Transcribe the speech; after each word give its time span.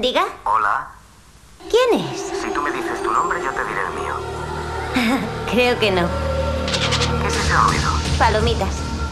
Diga. 0.00 0.22
Hola. 0.44 0.86
¿Quién 1.68 2.00
es? 2.00 2.20
Si 2.40 2.48
tú 2.50 2.62
me 2.62 2.70
dices 2.70 3.02
tu 3.02 3.10
nombre, 3.10 3.42
yo 3.42 3.50
te 3.50 3.64
diré 3.64 3.80
el 3.80 3.92
mío. 4.00 5.18
Creo 5.50 5.76
que 5.80 5.90
no. 5.90 6.06
¿Qué 7.20 7.26
es 7.26 7.34
ese 7.36 7.56
ruido? 7.56 7.90
Palomitas. 8.16 8.68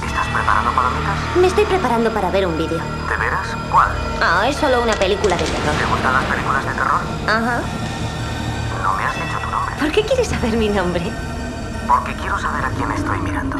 ¿Estás 0.07 0.29
preparando 0.29 0.71
palomitas? 0.71 1.37
Me 1.41 1.49
estoy 1.49 1.65
preparando 1.65 2.13
para 2.13 2.31
ver 2.31 2.47
un 2.47 2.57
vídeo. 2.57 2.79
¿De 2.79 3.17
veras? 3.17 3.49
¿Cuál? 3.73 3.89
Ah, 4.23 4.47
es 4.49 4.55
solo 4.57 4.81
una 4.81 4.93
película 4.95 5.37
de 5.37 5.43
terror. 5.43 5.75
¿Te 5.77 5.87
gustan 5.87 6.13
las 6.13 6.25
películas 6.27 6.65
de 6.65 6.73
terror? 6.73 7.01
Ajá. 7.27 7.61
No 8.85 8.93
me 8.95 9.05
has 9.05 9.15
dicho 9.15 9.39
tu 9.43 9.51
nombre. 9.51 9.75
¿Por 9.81 9.91
qué 9.91 10.03
quieres 10.03 10.29
saber 10.29 10.57
mi 10.57 10.69
nombre? 10.69 11.03
Porque 11.89 12.13
quiero 12.15 12.39
saber 12.39 12.65
a 12.65 12.71
quién 12.71 12.93
estoy 12.93 13.19
mirando. 13.19 13.57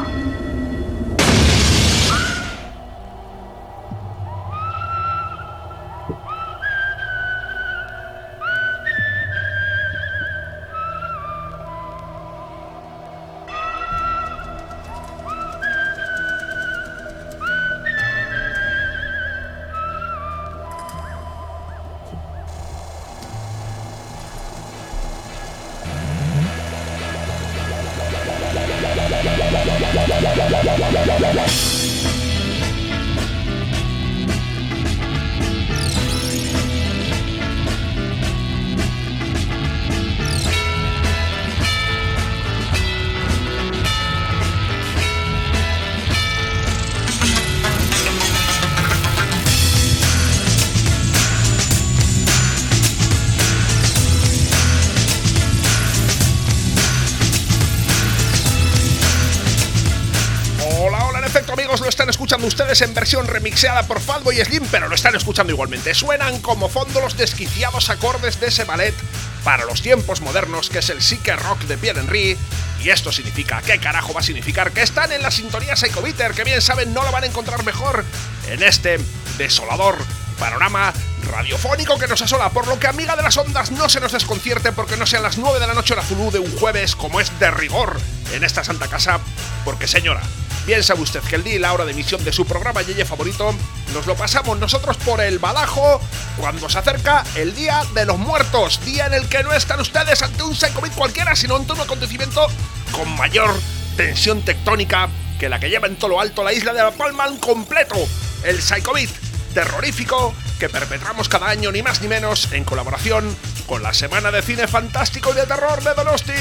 Ustedes 62.57 62.81
en 62.81 62.95
versión 62.95 63.27
remixeada 63.27 63.83
por 63.83 64.01
Falbo 64.01 64.31
y 64.31 64.37
Slim, 64.37 64.65
pero 64.71 64.87
lo 64.87 64.95
están 64.95 65.15
escuchando 65.15 65.53
igualmente. 65.53 65.93
Suenan 65.93 66.41
como 66.41 66.69
fondo 66.69 66.99
los 67.01 67.15
desquiciados 67.15 67.91
acordes 67.91 68.39
de 68.39 68.47
ese 68.47 68.63
ballet 68.63 68.95
para 69.43 69.63
los 69.65 69.83
tiempos 69.83 70.21
modernos 70.21 70.71
que 70.71 70.79
es 70.79 70.89
el 70.89 71.03
Psyche 71.03 71.35
Rock 71.35 71.61
de 71.65 71.77
Pierre 71.77 71.99
Henry. 71.99 72.35
Y 72.83 72.89
esto 72.89 73.11
significa, 73.11 73.61
¿qué 73.61 73.77
carajo 73.77 74.11
va 74.11 74.21
a 74.21 74.23
significar? 74.23 74.71
Que 74.71 74.81
están 74.81 75.11
en 75.11 75.21
la 75.21 75.29
sintonía 75.29 75.75
Psycho 75.75 76.01
Bitter, 76.01 76.31
que 76.31 76.43
bien 76.45 76.59
saben 76.59 76.95
no 76.95 77.03
lo 77.03 77.11
van 77.11 77.25
a 77.25 77.27
encontrar 77.27 77.63
mejor 77.63 78.03
en 78.47 78.63
este 78.63 78.97
desolador 79.37 79.95
panorama 80.39 80.91
radiofónico 81.31 81.99
que 81.99 82.07
nos 82.07 82.23
asola, 82.23 82.49
por 82.49 82.65
lo 82.65 82.79
que 82.79 82.87
amiga 82.87 83.15
de 83.15 83.21
las 83.21 83.37
ondas 83.37 83.69
no 83.69 83.87
se 83.87 83.99
nos 83.99 84.13
desconcierte 84.13 84.71
porque 84.71 84.97
no 84.97 85.05
sean 85.05 85.21
las 85.21 85.37
9 85.37 85.59
de 85.59 85.67
la 85.67 85.75
noche 85.75 85.93
hora 85.93 86.01
Zulu 86.01 86.31
de 86.31 86.39
un 86.39 86.57
jueves 86.57 86.95
como 86.95 87.19
es 87.19 87.37
de 87.39 87.51
rigor 87.51 87.99
en 88.33 88.43
esta 88.43 88.63
santa 88.63 88.87
casa, 88.87 89.19
porque 89.63 89.87
señora, 89.87 90.21
bien 90.67 90.83
sabe 90.83 91.01
usted 91.01 91.21
que 91.21 91.37
el 91.37 91.45
día 91.45 91.55
y 91.55 91.59
la 91.59 91.71
hora 91.71 91.85
de 91.85 91.93
emisión 91.93 92.21
de 92.25 92.33
su 92.33 92.45
programa 92.45 92.81
Yeye 92.81 93.05
favorito 93.05 93.55
nos 93.93 94.05
lo 94.05 94.15
pasamos 94.15 94.59
nosotros 94.59 94.97
por 94.97 95.21
el 95.21 95.39
balajo 95.39 96.01
cuando 96.37 96.69
se 96.69 96.77
acerca 96.77 97.23
el 97.35 97.55
Día 97.55 97.83
de 97.95 98.05
los 98.05 98.17
Muertos, 98.19 98.81
día 98.83 99.05
en 99.05 99.13
el 99.13 99.29
que 99.29 99.43
no 99.43 99.53
están 99.53 99.79
ustedes 99.79 100.21
ante 100.21 100.43
un 100.43 100.53
psychovid 100.53 100.91
cualquiera, 100.91 101.37
sino 101.37 101.55
ante 101.55 101.71
un 101.71 101.79
acontecimiento 101.79 102.45
con 102.91 103.09
mayor 103.15 103.49
tensión 103.95 104.41
tectónica 104.41 105.07
que 105.39 105.47
la 105.47 105.57
que 105.57 105.69
lleva 105.69 105.87
en 105.87 105.95
todo 105.95 106.09
lo 106.09 106.19
alto 106.19 106.43
la 106.43 106.51
isla 106.51 106.73
de 106.73 106.83
La 106.83 106.91
Palma 106.91 107.23
al 107.23 107.39
completo, 107.39 107.95
el 108.43 108.61
psychovid 108.61 109.09
terrorífico 109.53 110.35
que 110.59 110.67
perpetramos 110.67 111.29
cada 111.29 111.47
año 111.47 111.71
ni 111.71 111.81
más 111.81 112.01
ni 112.01 112.09
menos 112.09 112.51
en 112.51 112.65
colaboración 112.65 113.33
con 113.67 113.83
la 113.83 113.93
Semana 113.93 114.31
de 114.31 114.41
Cine 114.41 114.67
Fantástico 114.67 115.31
y 115.31 115.35
de 115.35 115.45
Terror 115.45 115.81
de 115.81 115.93
Donosti. 115.93 116.33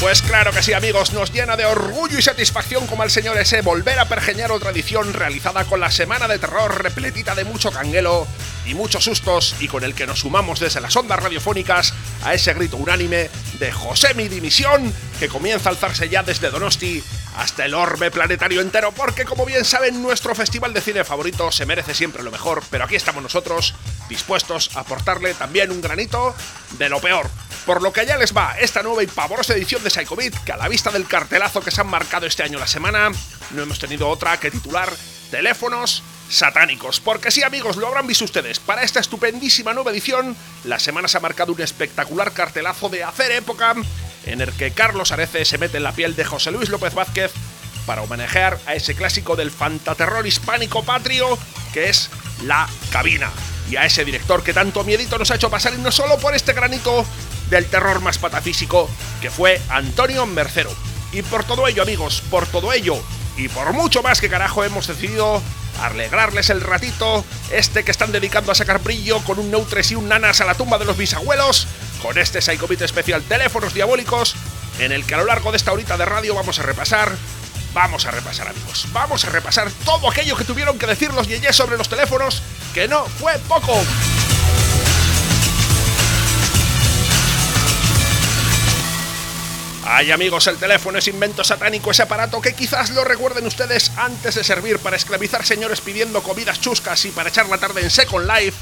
Pues 0.00 0.22
claro 0.22 0.52
que 0.52 0.62
sí, 0.62 0.72
amigos, 0.72 1.12
nos 1.12 1.32
llena 1.32 1.56
de 1.56 1.66
orgullo 1.66 2.20
y 2.20 2.22
satisfacción 2.22 2.86
como 2.86 3.02
al 3.02 3.10
señor 3.10 3.36
ese 3.36 3.62
volver 3.62 3.98
a 3.98 4.04
pergeñar 4.04 4.52
otra 4.52 4.70
edición 4.70 5.12
realizada 5.12 5.64
con 5.64 5.80
la 5.80 5.90
semana 5.90 6.28
de 6.28 6.38
terror 6.38 6.82
repletita 6.84 7.34
de 7.34 7.44
mucho 7.44 7.72
canguelo 7.72 8.28
y 8.68 8.74
muchos 8.74 9.04
sustos 9.04 9.54
y 9.60 9.68
con 9.68 9.82
el 9.82 9.94
que 9.94 10.06
nos 10.06 10.20
sumamos 10.20 10.60
desde 10.60 10.80
las 10.80 10.94
ondas 10.94 11.20
radiofónicas 11.20 11.94
a 12.22 12.34
ese 12.34 12.52
grito 12.52 12.76
unánime 12.76 13.30
de 13.58 13.72
José 13.72 14.12
mi 14.14 14.28
dimisión 14.28 14.92
que 15.18 15.28
comienza 15.28 15.70
a 15.70 15.72
alzarse 15.72 16.08
ya 16.08 16.22
desde 16.22 16.50
Donosti 16.50 17.02
hasta 17.36 17.64
el 17.64 17.74
orbe 17.74 18.10
planetario 18.10 18.60
entero 18.60 18.92
porque 18.92 19.24
como 19.24 19.46
bien 19.46 19.64
saben 19.64 20.02
nuestro 20.02 20.34
festival 20.34 20.74
de 20.74 20.82
cine 20.82 21.04
favorito 21.04 21.50
se 21.50 21.66
merece 21.66 21.94
siempre 21.94 22.22
lo 22.22 22.30
mejor, 22.30 22.62
pero 22.70 22.84
aquí 22.84 22.96
estamos 22.96 23.22
nosotros 23.22 23.74
dispuestos 24.08 24.70
a 24.76 24.80
aportarle 24.80 25.34
también 25.34 25.70
un 25.70 25.80
granito 25.80 26.34
de 26.78 26.88
lo 26.88 27.00
peor. 27.00 27.28
Por 27.64 27.82
lo 27.82 27.92
que 27.92 28.06
ya 28.06 28.16
les 28.16 28.36
va 28.36 28.56
esta 28.58 28.82
nueva 28.82 29.02
y 29.02 29.06
pavorosa 29.06 29.54
edición 29.54 29.82
de 29.84 29.90
Psychobeat, 29.90 30.34
que 30.44 30.52
a 30.52 30.56
la 30.56 30.68
vista 30.68 30.90
del 30.90 31.06
cartelazo 31.06 31.60
que 31.60 31.70
se 31.70 31.80
han 31.80 31.88
marcado 31.88 32.26
este 32.26 32.42
año 32.42 32.58
la 32.58 32.66
semana, 32.66 33.10
no 33.50 33.62
hemos 33.62 33.78
tenido 33.78 34.08
otra 34.08 34.38
que 34.40 34.50
titular 34.50 34.90
Teléfonos 35.30 36.02
satánicos. 36.28 37.00
Porque 37.00 37.30
sí, 37.30 37.42
amigos, 37.42 37.76
lo 37.76 37.86
habrán 37.86 38.06
visto 38.06 38.24
ustedes. 38.24 38.58
Para 38.60 38.82
esta 38.82 39.00
estupendísima 39.00 39.74
nueva 39.74 39.90
edición, 39.90 40.36
la 40.64 40.78
semana 40.78 41.08
se 41.08 41.18
ha 41.18 41.20
marcado 41.20 41.52
un 41.52 41.60
espectacular 41.60 42.32
cartelazo 42.32 42.88
de 42.88 43.04
hacer 43.04 43.32
época 43.32 43.74
en 44.26 44.40
el 44.40 44.52
que 44.52 44.72
Carlos 44.72 45.12
Arece 45.12 45.44
se 45.44 45.58
mete 45.58 45.78
en 45.78 45.84
la 45.84 45.92
piel 45.92 46.14
de 46.14 46.24
José 46.24 46.50
Luis 46.50 46.68
López 46.68 46.94
Vázquez 46.94 47.32
para 47.86 48.02
homenajear 48.02 48.58
a 48.66 48.74
ese 48.74 48.94
clásico 48.94 49.36
del 49.36 49.50
fantaterror 49.50 50.26
hispánico 50.26 50.84
patrio 50.84 51.38
que 51.72 51.88
es 51.88 52.10
La 52.44 52.68
Cabina. 52.90 53.30
Y 53.70 53.76
a 53.76 53.84
ese 53.84 54.04
director 54.04 54.42
que 54.42 54.54
tanto 54.54 54.84
miedito 54.84 55.18
nos 55.18 55.30
ha 55.30 55.36
hecho 55.36 55.50
pasar 55.50 55.74
y 55.74 55.78
no 55.78 55.92
solo 55.92 56.18
por 56.18 56.34
este 56.34 56.52
granito 56.52 57.04
del 57.50 57.66
terror 57.66 58.00
más 58.00 58.18
patafísico 58.18 58.88
que 59.20 59.30
fue 59.30 59.60
Antonio 59.70 60.26
Mercero. 60.26 60.70
Y 61.12 61.22
por 61.22 61.44
todo 61.44 61.66
ello, 61.66 61.82
amigos, 61.82 62.22
por 62.30 62.46
todo 62.46 62.72
ello 62.72 63.02
y 63.38 63.48
por 63.48 63.72
mucho 63.72 64.02
más 64.02 64.20
que 64.20 64.28
carajo 64.28 64.64
hemos 64.64 64.86
decidido 64.86 65.40
alegrarles 65.80 66.50
el 66.50 66.60
ratito 66.60 67.24
este 67.50 67.84
que 67.84 67.90
están 67.90 68.12
dedicando 68.12 68.52
a 68.52 68.54
sacar 68.54 68.82
brillo 68.82 69.22
con 69.24 69.38
un 69.38 69.50
Neutres 69.50 69.90
y 69.90 69.94
un 69.94 70.08
Nanas 70.08 70.40
a 70.40 70.44
la 70.44 70.54
tumba 70.54 70.78
de 70.78 70.84
los 70.84 70.96
bisabuelos, 70.96 71.66
con 72.02 72.18
este 72.18 72.40
Psychobit 72.40 72.82
especial 72.82 73.22
Teléfonos 73.22 73.74
Diabólicos, 73.74 74.34
en 74.78 74.92
el 74.92 75.04
que 75.04 75.14
a 75.14 75.18
lo 75.18 75.24
largo 75.24 75.50
de 75.50 75.56
esta 75.56 75.72
horita 75.72 75.96
de 75.96 76.04
radio 76.04 76.34
vamos 76.34 76.58
a 76.58 76.62
repasar 76.62 77.16
Vamos 77.74 78.06
a 78.06 78.10
repasar, 78.10 78.48
amigos. 78.48 78.86
Vamos 78.92 79.24
a 79.24 79.30
repasar 79.30 79.70
todo 79.84 80.10
aquello 80.10 80.36
que 80.36 80.44
tuvieron 80.44 80.78
que 80.78 80.86
decir 80.86 81.12
los 81.12 81.28
yeyes 81.28 81.54
sobre 81.54 81.76
los 81.76 81.88
teléfonos, 81.88 82.42
que 82.74 82.88
no 82.88 83.04
fue 83.04 83.38
poco. 83.46 83.84
Ay 89.90 90.12
amigos, 90.12 90.46
el 90.48 90.58
teléfono 90.58 90.98
es 90.98 91.08
invento 91.08 91.42
satánico, 91.42 91.90
ese 91.90 92.02
aparato 92.02 92.42
que 92.42 92.52
quizás 92.52 92.90
lo 92.90 93.04
recuerden 93.04 93.46
ustedes 93.46 93.90
antes 93.96 94.34
de 94.34 94.44
servir 94.44 94.78
para 94.80 94.96
esclavizar 94.96 95.46
señores 95.46 95.80
pidiendo 95.80 96.22
comidas 96.22 96.60
chuscas 96.60 97.06
y 97.06 97.10
para 97.10 97.30
echar 97.30 97.48
la 97.48 97.56
tarde 97.56 97.80
en 97.80 97.88
Second 97.88 98.30
Life. 98.30 98.52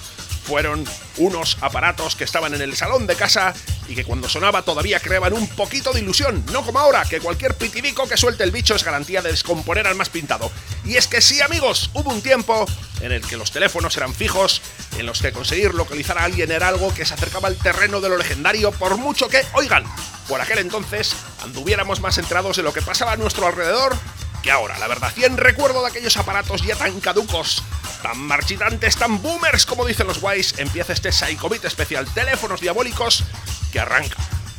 Fueron 0.44 0.84
unos 1.16 1.58
aparatos 1.62 2.14
que 2.14 2.22
estaban 2.22 2.54
en 2.54 2.60
el 2.60 2.76
salón 2.76 3.08
de 3.08 3.16
casa 3.16 3.52
y 3.88 3.96
que 3.96 4.04
cuando 4.04 4.28
sonaba 4.28 4.62
todavía 4.62 5.00
creaban 5.00 5.32
un 5.32 5.48
poquito 5.48 5.92
de 5.92 5.98
ilusión, 5.98 6.46
no 6.52 6.64
como 6.64 6.78
ahora, 6.78 7.04
que 7.04 7.18
cualquier 7.18 7.54
pitidico 7.54 8.06
que 8.06 8.16
suelte 8.16 8.44
el 8.44 8.52
bicho 8.52 8.76
es 8.76 8.84
garantía 8.84 9.20
de 9.20 9.32
descomponer 9.32 9.88
al 9.88 9.96
más 9.96 10.10
pintado. 10.10 10.52
Y 10.84 10.94
es 10.94 11.08
que 11.08 11.20
sí 11.20 11.40
amigos, 11.40 11.90
hubo 11.94 12.12
un 12.12 12.22
tiempo 12.22 12.66
en 13.00 13.10
el 13.10 13.26
que 13.26 13.36
los 13.36 13.50
teléfonos 13.50 13.96
eran 13.96 14.14
fijos, 14.14 14.62
en 14.96 15.06
los 15.06 15.20
que 15.20 15.32
conseguir 15.32 15.74
localizar 15.74 16.18
a 16.18 16.24
alguien 16.24 16.52
era 16.52 16.68
algo 16.68 16.94
que 16.94 17.04
se 17.04 17.14
acercaba 17.14 17.48
al 17.48 17.56
terreno 17.56 18.00
de 18.00 18.10
lo 18.10 18.16
legendario 18.16 18.70
por 18.70 18.96
mucho 18.96 19.28
que, 19.28 19.44
oigan, 19.54 19.84
por 20.28 20.40
aquel 20.40 20.58
entonces 20.58 21.16
anduviéramos 21.42 22.00
más 22.00 22.18
enterados 22.18 22.56
de 22.56 22.62
lo 22.62 22.72
que 22.72 22.82
pasaba 22.82 23.12
a 23.12 23.16
nuestro 23.16 23.46
alrededor 23.46 23.96
que 24.42 24.50
ahora. 24.50 24.78
La 24.78 24.88
verdad, 24.88 25.12
100 25.12 25.36
recuerdo 25.36 25.82
de 25.82 25.88
aquellos 25.88 26.16
aparatos 26.16 26.62
ya 26.62 26.76
tan 26.76 27.00
caducos, 27.00 27.62
tan 28.02 28.18
marchitantes, 28.18 28.96
tan 28.96 29.20
boomers 29.22 29.66
como 29.66 29.84
dicen 29.84 30.06
los 30.06 30.20
guays, 30.20 30.58
empieza 30.58 30.92
este 30.92 31.12
Psychobit 31.12 31.64
especial 31.64 32.06
Teléfonos 32.12 32.60
Diabólicos 32.60 33.24
que 33.72 33.80
arranca. 33.80 34.16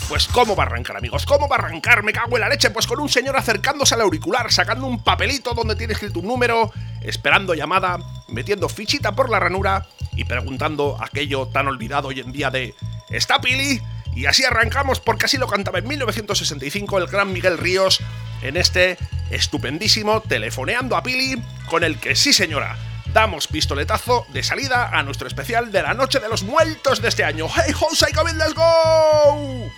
Pues 0.10 0.28
cómo 0.28 0.56
va 0.56 0.64
a 0.64 0.68
arrancar 0.68 0.96
amigos, 0.96 1.26
cómo 1.26 1.50
va 1.50 1.58
a 1.58 1.60
arrancar, 1.60 2.02
me 2.02 2.14
cago 2.14 2.38
en 2.38 2.42
la 2.42 2.50
leche, 2.50 2.70
pues 2.70 2.88
con 2.88 3.00
un 3.02 3.10
señor 3.10 3.36
acercándose 3.36 3.94
al 3.94 4.02
auricular, 4.02 4.52
sacando 4.54 4.88
un 4.88 5.04
papelito 5.04 5.54
donde 5.54 5.76
tiene 5.76 5.94
escrito 5.94 6.20
un 6.20 6.28
número, 6.28 6.72
esperando 7.02 7.54
llamada, 7.54 7.98
metiendo 8.30 8.70
fichita 8.70 9.12
por 9.12 9.30
la 9.30 9.40
ranura 9.40 9.86
y 10.14 10.24
preguntando 10.24 10.98
aquello 11.02 11.48
tan 11.48 11.68
olvidado 11.68 12.08
hoy 12.08 12.22
en 12.22 12.32
día 12.32 12.50
de 12.50 12.74
¿Está 13.10 13.42
Pili? 13.42 13.82
Y 14.18 14.26
así 14.26 14.44
arrancamos 14.44 15.00
porque 15.00 15.26
así 15.26 15.38
lo 15.38 15.48
cantaba 15.48 15.78
en 15.78 15.88
1965 15.88 16.98
el 16.98 17.06
gran 17.06 17.32
Miguel 17.32 17.60
Ríos 17.60 18.00
en 18.42 18.58
este 18.58 18.98
estupendísimo 19.30 20.22
Telefoneando 20.22 20.96
a 20.96 21.04
Pili 21.04 21.40
con 21.70 21.84
el 21.84 22.00
que 22.00 22.16
sí 22.16 22.34
señora 22.34 22.80
damos 23.14 23.46
pistoletazo 23.48 24.26
de 24.34 24.42
salida 24.42 24.90
a 24.90 25.04
nuestro 25.04 25.28
especial 25.28 25.72
de 25.72 25.84
la 25.84 25.94
Noche 25.94 26.20
de 26.20 26.30
los 26.30 26.42
Muertos 26.42 27.00
de 27.00 27.10
este 27.10 27.24
año. 27.24 27.48
¡Hey, 27.48 27.72
ho, 27.80 27.94
Psycho 27.94 28.24
let's 28.24 28.56
go! 28.56 29.72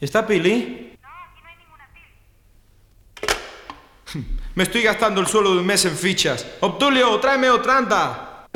¿Está 0.00 0.24
Pili? 0.24 0.96
Me 4.54 4.62
estoy 4.62 4.82
gastando 4.82 5.20
el 5.20 5.26
suelo 5.26 5.52
de 5.52 5.58
un 5.58 5.66
mes 5.66 5.84
en 5.86 5.96
fichas. 5.96 6.46
Obdulio, 6.60 7.18
tráeme 7.18 7.50
otra 7.50 7.78
anda. 7.78 8.46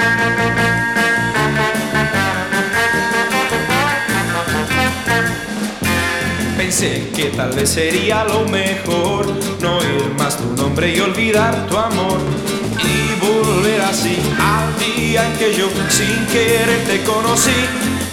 Pensé 6.56 7.10
que 7.14 7.24
tal 7.36 7.52
vez 7.52 7.70
sería 7.70 8.22
lo 8.24 8.44
mejor 8.46 9.26
no 9.60 9.78
oír 9.78 10.14
más 10.16 10.38
tu 10.38 10.44
nombre 10.54 10.94
y 10.94 11.00
olvidar 11.00 11.66
tu 11.66 11.76
amor 11.76 12.20
y 12.78 13.20
volver 13.20 13.80
así 13.80 14.16
al 14.40 14.78
día 14.78 15.26
en 15.26 15.36
que 15.38 15.54
yo 15.54 15.68
sin 15.88 16.24
querer 16.26 16.84
te 16.86 17.02
conocí. 17.02 17.66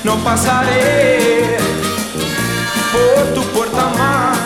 No 0.04 0.16
pasaré 0.24 1.58
por 2.92 3.34
tu 3.34 3.42
puerta 3.52 3.90
más. 3.98 4.38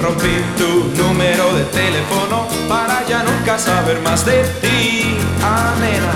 Rompí 0.00 0.36
tu 0.56 1.02
número 1.02 1.54
de 1.54 1.64
teléfono 1.64 2.46
para 2.68 3.06
ya 3.06 3.22
nunca 3.22 3.58
saber 3.58 4.00
más 4.00 4.24
de 4.24 4.44
ti, 4.60 5.16
amena. 5.42 6.14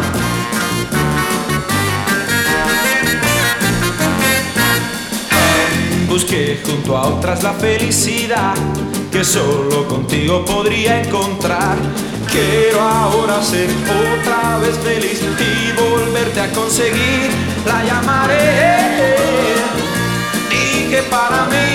Busqué 6.08 6.60
junto 6.64 6.96
a 6.96 7.06
otras 7.06 7.42
la 7.42 7.54
felicidad 7.54 8.54
que 9.10 9.24
solo 9.24 9.88
contigo 9.88 10.44
podría 10.44 11.02
encontrar. 11.02 11.76
Quiero 12.30 12.80
ahora 12.80 13.42
ser 13.42 13.68
otra 14.20 14.58
vez 14.58 14.78
feliz 14.78 15.20
y 15.20 15.72
volverte 15.72 16.40
a 16.40 16.48
conseguir. 16.52 17.30
La 17.66 17.84
llamaré 17.84 19.81
que 20.92 21.02
para 21.04 21.46
mí. 21.46 21.70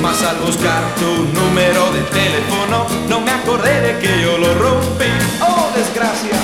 Mas 0.00 0.22
al 0.22 0.36
buscar 0.46 0.82
tu 1.00 1.12
número 1.40 1.90
de 1.90 2.02
teléfono, 2.20 2.86
no 3.08 3.20
me 3.20 3.32
acordé 3.32 3.80
de 3.80 3.98
que 3.98 4.22
yo 4.22 4.38
lo 4.38 4.54
rompí. 4.54 5.10
¡Oh, 5.40 5.70
desgracia! 5.74 6.38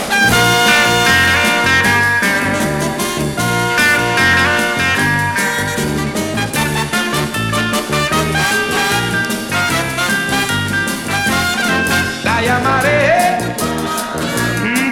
La 12.25 12.43
llamaré, 12.43 13.39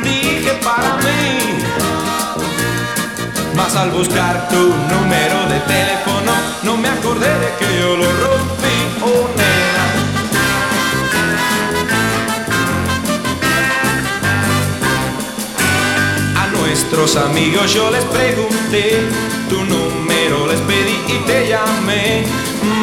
dije 0.04 0.52
para 0.62 0.90
mí. 1.04 1.18
Mas 3.56 3.74
al 3.74 3.90
buscar 3.90 4.48
tu 4.50 4.62
número 4.92 5.07
nuestros 16.90 17.16
amigos 17.22 17.74
yo 17.74 17.90
les 17.90 18.04
pregunté, 18.04 19.06
tu 19.50 19.62
número 19.64 20.46
les 20.46 20.58
pedí 20.60 20.96
y 21.06 21.18
te 21.26 21.46
llamé. 21.46 22.24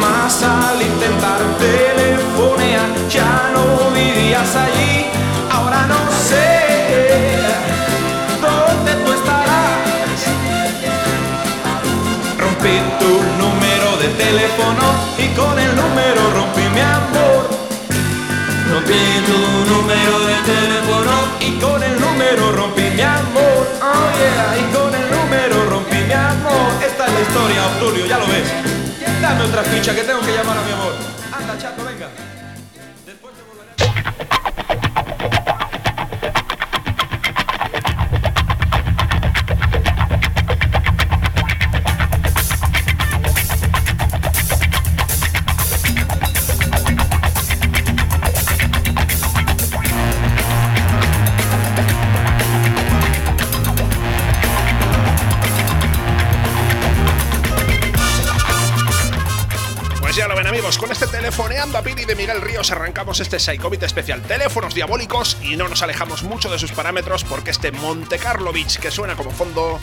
Mas 0.00 0.44
al 0.44 0.80
intentar 0.80 1.40
telefonear 1.58 2.88
ya 3.08 3.50
no 3.52 3.90
vivías 3.90 4.54
allí, 4.54 5.06
ahora 5.50 5.86
no 5.88 5.98
sé 6.28 7.38
dónde 8.40 8.92
tú 9.04 9.12
estarás 9.12 10.20
rompí 12.38 12.78
tu 13.00 13.12
número 13.42 13.96
de 14.02 14.08
teléfono 14.24 14.84
y 15.18 15.26
con 15.34 15.58
el 15.58 15.74
número 15.74 16.30
rompí 16.32 16.62
mi 16.72 16.80
amor. 16.80 17.55
Rompí 18.86 19.02
tu 19.26 19.74
número 19.74 20.20
de 20.20 20.34
teléfono 20.46 21.10
y 21.40 21.58
con 21.58 21.82
el 21.82 22.00
número 22.00 22.52
rompí 22.52 22.82
mi 22.94 23.02
amor. 23.02 23.66
Oh 23.82 24.10
yeah, 24.16 24.56
y 24.56 24.62
con 24.72 24.94
el 24.94 25.10
número 25.10 25.68
rompí 25.68 25.96
mi 26.06 26.12
amor. 26.12 26.70
Esta 26.80 27.06
es 27.06 27.12
la 27.12 27.20
historia, 27.20 27.66
Obdulio, 27.66 28.06
ya 28.06 28.18
lo 28.18 28.28
ves. 28.28 28.46
Dame 29.20 29.42
otra 29.42 29.64
ficha 29.64 29.92
que 29.92 30.02
tengo 30.02 30.20
que 30.20 30.32
llamar 30.32 30.58
a 30.58 30.62
mi 30.62 30.70
amor. 30.70 30.92
Anda, 31.32 31.58
chato, 31.58 31.84
venga. 31.84 31.95
Este 63.20 63.38
Psychobit 63.38 63.82
especial 63.82 64.20
Teléfonos 64.20 64.74
Diabólicos 64.74 65.38
y 65.40 65.56
no 65.56 65.68
nos 65.68 65.80
alejamos 65.82 66.22
mucho 66.22 66.50
de 66.50 66.58
sus 66.58 66.72
parámetros 66.72 67.24
porque 67.24 67.50
este 67.50 67.72
Monte 67.72 68.18
Carlo 68.18 68.52
Beach 68.52 68.78
que 68.78 68.90
suena 68.90 69.16
como 69.16 69.30
fondo 69.30 69.80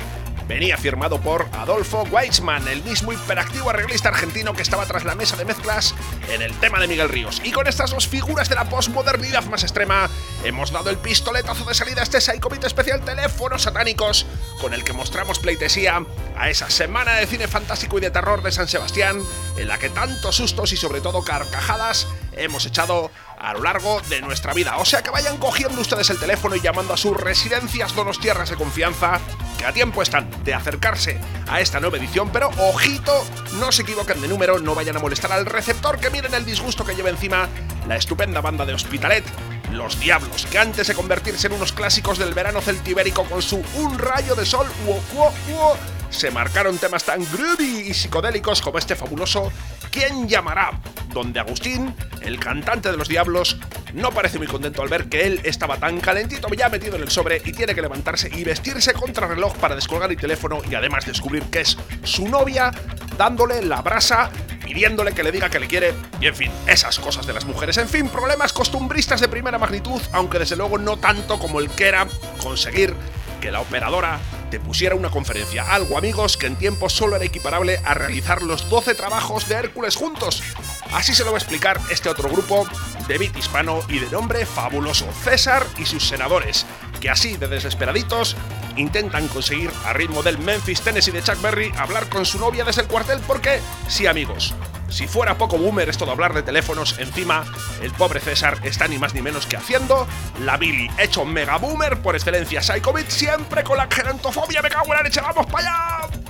venía 0.47 0.77
firmado 0.77 1.19
por 1.19 1.47
Adolfo 1.53 2.03
Weitzman, 2.11 2.67
el 2.67 2.83
mismo 2.83 3.11
hiperactivo 3.11 3.71
arreglista 3.71 4.09
argentino 4.09 4.53
que 4.53 4.61
estaba 4.61 4.85
tras 4.85 5.03
la 5.03 5.15
mesa 5.15 5.35
de 5.35 5.45
mezclas 5.45 5.95
en 6.29 6.43
el 6.43 6.53
tema 6.59 6.79
de 6.79 6.87
Miguel 6.87 7.09
Ríos. 7.09 7.41
Y 7.43 7.51
con 7.51 7.65
estas 7.65 7.89
dos 7.89 8.07
figuras 8.07 8.49
de 8.49 8.55
la 8.55 8.65
posmodernidad 8.65 9.45
más 9.45 9.63
extrema, 9.63 10.09
hemos 10.43 10.71
dado 10.71 10.91
el 10.91 10.97
pistoletazo 10.97 11.65
de 11.65 11.73
salida 11.73 12.01
a 12.01 12.03
este 12.03 12.21
Psychobit 12.21 12.63
especial 12.65 13.01
Teléfonos 13.01 13.63
Satánicos, 13.63 14.27
con 14.61 14.73
el 14.75 14.83
que 14.83 14.93
mostramos 14.93 15.39
pleitesía 15.39 16.05
a 16.37 16.49
esa 16.49 16.69
semana 16.69 17.15
de 17.15 17.25
cine 17.25 17.47
fantástico 17.47 17.97
y 17.97 18.01
de 18.01 18.11
terror 18.11 18.43
de 18.43 18.51
San 18.51 18.67
Sebastián, 18.67 19.21
en 19.57 19.67
la 19.67 19.79
que 19.79 19.89
tantos 19.89 20.35
sustos 20.35 20.71
y 20.73 20.77
sobre 20.77 21.01
todo 21.01 21.23
carcajadas 21.23 22.07
hemos 22.37 22.65
echado 22.65 23.11
a 23.37 23.53
lo 23.53 23.61
largo 23.61 24.01
de 24.09 24.21
nuestra 24.21 24.53
vida. 24.53 24.77
O 24.77 24.85
sea 24.85 25.01
que 25.01 25.09
vayan 25.09 25.37
cogiendo 25.37 25.81
ustedes 25.81 26.09
el 26.09 26.19
teléfono 26.19 26.55
y 26.55 26.61
llamando 26.61 26.93
a 26.93 26.97
sus 26.97 27.15
residencias 27.17 27.93
donostiarras 27.93 28.49
de 28.49 28.55
confianza, 28.55 29.19
que 29.57 29.65
a 29.65 29.73
tiempo 29.73 30.01
están 30.01 30.29
de 30.43 30.53
acercarse 30.53 31.19
a 31.47 31.59
esta 31.59 31.79
nueva 31.79 31.97
edición, 31.97 32.29
pero 32.31 32.49
ojito, 32.57 33.25
no 33.59 33.71
se 33.71 33.81
equivoquen 33.81 34.21
de 34.21 34.27
número, 34.27 34.59
no 34.59 34.75
vayan 34.75 34.95
a 34.95 34.99
molestar 34.99 35.31
al 35.31 35.45
receptor, 35.45 35.99
que 35.99 36.09
miren 36.09 36.33
el 36.33 36.45
disgusto 36.45 36.85
que 36.85 36.95
lleva 36.95 37.09
encima 37.09 37.49
la 37.87 37.97
estupenda 37.97 38.41
banda 38.41 38.65
de 38.65 38.73
Hospitalet. 38.73 39.25
Los 39.71 39.99
Diablos, 39.99 40.45
que 40.45 40.59
antes 40.59 40.87
de 40.87 40.93
convertirse 40.93 41.47
en 41.47 41.53
unos 41.53 41.73
clásicos 41.73 42.19
del 42.19 42.33
verano 42.33 42.61
celtibérico 42.61 43.23
con 43.23 43.41
su 43.41 43.63
Un 43.75 43.97
rayo 43.97 44.35
de 44.35 44.45
sol, 44.45 44.67
uo, 44.85 45.01
uo, 45.15 45.33
uo, 45.49 45.77
se 46.13 46.31
marcaron 46.31 46.77
temas 46.77 47.03
tan 47.03 47.25
groovy 47.31 47.89
y 47.89 47.93
psicodélicos 47.93 48.61
como 48.61 48.77
este 48.77 48.95
fabuloso 48.95 49.51
¿Quién 49.93 50.27
llamará? 50.27 50.71
Donde 51.13 51.39
Agustín, 51.39 51.93
el 52.21 52.39
cantante 52.39 52.89
de 52.89 52.97
los 52.97 53.07
Diablos, 53.07 53.57
no 53.93 54.11
parece 54.11 54.39
muy 54.39 54.47
contento 54.47 54.81
al 54.81 54.89
ver 54.89 55.07
que 55.07 55.27
él 55.27 55.39
estaba 55.43 55.77
tan 55.77 55.99
calentito 55.99 56.47
ya 56.49 56.67
metido 56.67 56.95
en 56.95 57.03
el 57.03 57.11
sobre 57.11 57.43
y 57.45 57.51
tiene 57.51 57.75
que 57.75 57.81
levantarse 57.83 58.27
y 58.35 58.43
vestirse 58.43 58.93
contra 58.93 59.27
reloj 59.27 59.55
para 59.57 59.75
descolgar 59.75 60.09
el 60.09 60.17
teléfono 60.17 60.61
y 60.67 60.73
además 60.73 61.05
descubrir 61.05 61.43
que 61.43 61.61
es 61.61 61.77
su 62.03 62.27
novia 62.27 62.71
dándole 63.19 63.61
la 63.61 63.83
brasa 63.83 64.31
pidiéndole 64.65 65.11
que 65.13 65.21
le 65.21 65.31
diga 65.31 65.51
que 65.51 65.59
le 65.59 65.67
quiere 65.67 65.93
y 66.19 66.25
en 66.25 66.35
fin, 66.35 66.51
esas 66.65 66.97
cosas 66.97 67.27
de 67.27 67.33
las 67.33 67.45
mujeres. 67.45 67.77
En 67.77 67.87
fin, 67.87 68.09
problemas 68.09 68.51
costumbristas 68.51 69.21
de 69.21 69.27
primera 69.27 69.59
magnitud, 69.59 70.01
aunque 70.11 70.39
desde 70.39 70.55
luego 70.55 70.79
no 70.79 70.97
tanto 70.97 71.37
como 71.37 71.59
el 71.59 71.69
que 71.69 71.85
era 71.85 72.07
conseguir 72.41 72.95
que 73.39 73.51
la 73.51 73.59
operadora 73.59 74.19
te 74.53 74.59
pusiera 74.59 74.93
una 74.93 75.09
conferencia. 75.09 75.73
Algo, 75.73 75.97
amigos, 75.97 76.37
que 76.37 76.45
en 76.45 76.55
tiempo 76.55 76.87
solo 76.87 77.15
era 77.15 77.25
equiparable 77.25 77.79
a 77.85 77.95
realizar 77.95 78.43
los 78.43 78.69
12 78.69 78.93
trabajos 78.93 79.49
de 79.49 79.55
Hércules 79.55 79.95
juntos. 79.95 80.43
Así 80.91 81.15
se 81.15 81.23
lo 81.23 81.31
va 81.31 81.37
a 81.37 81.41
explicar 81.41 81.81
este 81.89 82.07
otro 82.07 82.29
grupo 82.29 82.67
de 83.07 83.17
beat 83.17 83.35
hispano 83.35 83.79
y 83.89 83.97
de 83.97 84.11
nombre 84.11 84.45
fabuloso, 84.45 85.07
César 85.23 85.65
y 85.79 85.87
sus 85.87 86.07
senadores, 86.07 86.67
que 87.01 87.09
así 87.09 87.35
de 87.35 87.47
desesperaditos 87.47 88.35
intentan 88.75 89.27
conseguir 89.27 89.71
a 89.85 89.93
ritmo 89.93 90.21
del 90.21 90.37
Memphis 90.37 90.81
Tennessee 90.81 91.09
de 91.09 91.23
Chuck 91.23 91.41
Berry 91.41 91.73
hablar 91.75 92.07
con 92.07 92.23
su 92.23 92.37
novia 92.37 92.63
desde 92.63 92.83
el 92.83 92.87
cuartel 92.87 93.21
porque, 93.25 93.59
sí 93.87 94.05
amigos, 94.05 94.53
si 94.93 95.07
fuera 95.07 95.37
poco 95.37 95.57
boomer 95.57 95.89
esto 95.89 96.05
de 96.05 96.11
hablar 96.11 96.33
de 96.33 96.43
teléfonos, 96.43 96.99
encima 96.99 97.43
el 97.81 97.91
pobre 97.91 98.19
César 98.19 98.59
está 98.63 98.87
ni 98.87 98.99
más 98.99 99.15
ni 99.15 99.21
menos 99.21 99.47
que 99.47 99.57
haciendo 99.57 100.07
la 100.41 100.55
Billy, 100.57 100.89
hecho 100.99 101.25
mega 101.25 101.57
boomer 101.57 102.01
por 102.01 102.15
excelencia 102.15 102.61
Psychobit, 102.61 103.09
siempre 103.09 103.63
con 103.63 103.77
la 103.77 103.87
gerantofobia, 103.89 104.61
me 104.61 104.69
cago 104.69 104.85
en 104.85 104.97
la 104.97 105.01
leche, 105.01 105.19
vamos 105.19 105.47
para 105.47 105.67
allá. 105.67 106.22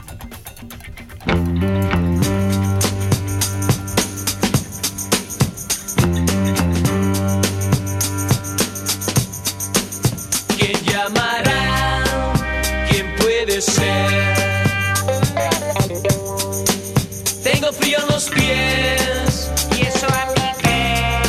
Los 18.09 18.29
pies 18.29 19.51
¿Y 19.77 19.85
eso 19.85 20.07
a 20.07 20.25
mí 20.25 20.41
qué? 20.61 21.21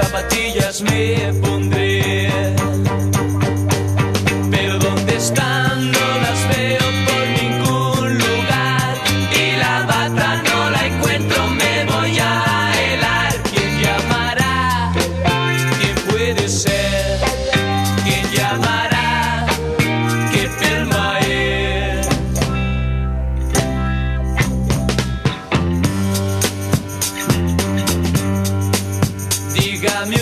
zapatillas 0.00 0.82
me 0.82 1.32
pondré. 1.40 1.85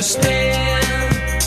Dígame 0.05 1.41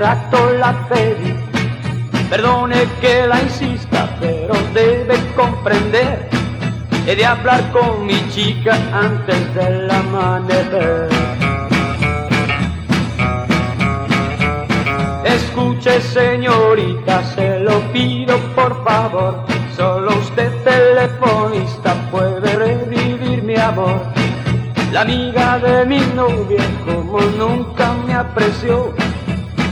rato 0.00 0.50
la 0.54 0.72
pedí. 0.88 1.34
Perdone 2.30 2.88
que 3.02 3.26
la 3.26 3.38
insista, 3.42 4.08
pero 4.18 4.54
debe 4.72 5.14
comprender. 5.36 6.28
He 7.06 7.14
de 7.14 7.26
hablar 7.26 7.70
con 7.70 8.06
mi 8.06 8.18
chica 8.30 8.74
antes 8.92 9.54
del 9.54 9.90
amanecer. 9.90 11.08
Escuche 15.24 16.00
señorita, 16.00 17.22
se 17.34 17.60
lo 17.60 17.80
pido 17.92 18.38
por 18.54 18.82
favor. 18.84 19.44
Solo 19.76 20.16
usted 20.16 20.50
telefonista 20.64 21.94
puede 22.10 22.56
revivir 22.56 23.42
mi 23.42 23.56
amor. 23.56 24.00
La 24.92 25.02
amiga 25.02 25.58
de 25.58 25.84
mi 25.84 26.00
novia, 26.14 26.64
como 26.84 27.20
nunca 27.20 27.92
me 28.06 28.14
apreció, 28.14 28.92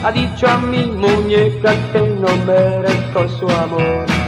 ha 0.05 0.13
dicho 0.13 0.47
a 0.47 0.59
mi 0.59 0.87
muñeca 0.87 1.73
que 1.93 2.01
no 2.01 2.29
merezco 2.47 3.29
su 3.29 3.49
amor. 3.49 4.28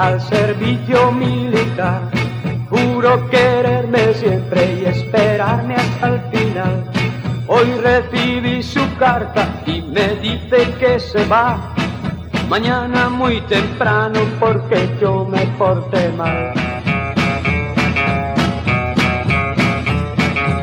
Al 0.00 0.18
servicio 0.18 1.12
militar, 1.12 2.00
juro 2.70 3.28
quererme 3.28 4.14
siempre 4.14 4.80
y 4.80 4.84
esperarme 4.86 5.74
hasta 5.74 6.08
el 6.14 6.20
final. 6.32 6.90
Hoy 7.46 7.66
recibí 7.82 8.62
su 8.62 8.80
carta 8.96 9.46
y 9.66 9.82
me 9.82 10.16
dice 10.16 10.72
que 10.78 10.98
se 10.98 11.22
va. 11.26 11.74
Mañana 12.48 13.10
muy 13.10 13.42
temprano 13.42 14.20
porque 14.38 14.88
yo 15.02 15.26
me 15.26 15.44
porté 15.58 16.08
mal. 16.12 16.54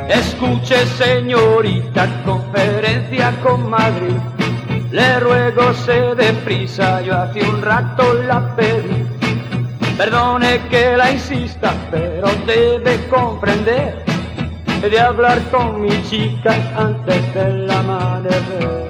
Escuche 0.10 0.84
señorita, 0.98 2.08
conferencia 2.26 3.36
con 3.44 3.70
Madrid. 3.70 4.18
Le 4.92 5.20
ruego 5.20 5.74
se 5.74 6.16
deprisa, 6.16 7.02
yo 7.02 7.16
hace 7.16 7.44
un 7.44 7.62
rato 7.62 8.14
la 8.24 8.56
pedí. 8.56 8.97
Perdone 9.98 10.62
que 10.70 10.96
la 10.96 11.12
insista, 11.12 11.74
pero 11.90 12.28
debe 12.46 13.08
comprender. 13.08 14.06
De 14.80 15.00
hablar 15.00 15.42
con 15.50 15.82
mi 15.82 16.04
chica 16.04 16.54
antes 16.78 17.34
del 17.34 17.70
amanecer. 17.72 18.88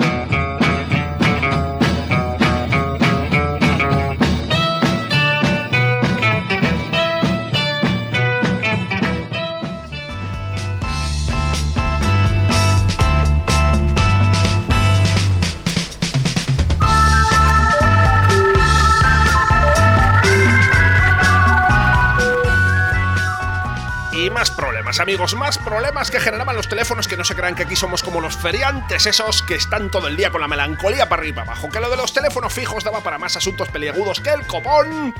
Problemas, 24.88 25.00
amigos, 25.01 25.36
más 25.36 25.58
problemas 25.58 26.12
que 26.12 26.20
generaban 26.20 26.56
los 26.56 26.70
teléfonos 26.70 27.10
que 27.10 27.17
no 27.17 27.25
se 27.25 27.36
crean 27.36 27.56
que 27.56 27.63
aquí 27.63 27.75
somos 27.75 28.03
como 28.03 28.22
los 28.22 28.38
feriantes 28.38 29.06
esos 29.06 29.41
que 29.41 29.56
están 29.56 29.91
todo 29.91 30.08
el 30.08 30.15
día 30.15 30.29
con 30.29 30.39
la 30.39 30.48
melancolía 30.48 31.10
para 31.10 31.24
arriba 31.24 31.41
abajo, 31.41 31.67
que 31.67 31.82
lo 31.82 31.89
de 31.89 31.98
los 31.98 32.13
teléfonos 32.13 32.53
fijos 32.53 32.86
daba 32.86 33.01
para 33.01 33.17
más 33.17 33.36
asuntos 33.36 33.67
peliagudos 33.67 34.22
que 34.22 34.29
el 34.29 34.48
copón. 34.48 35.13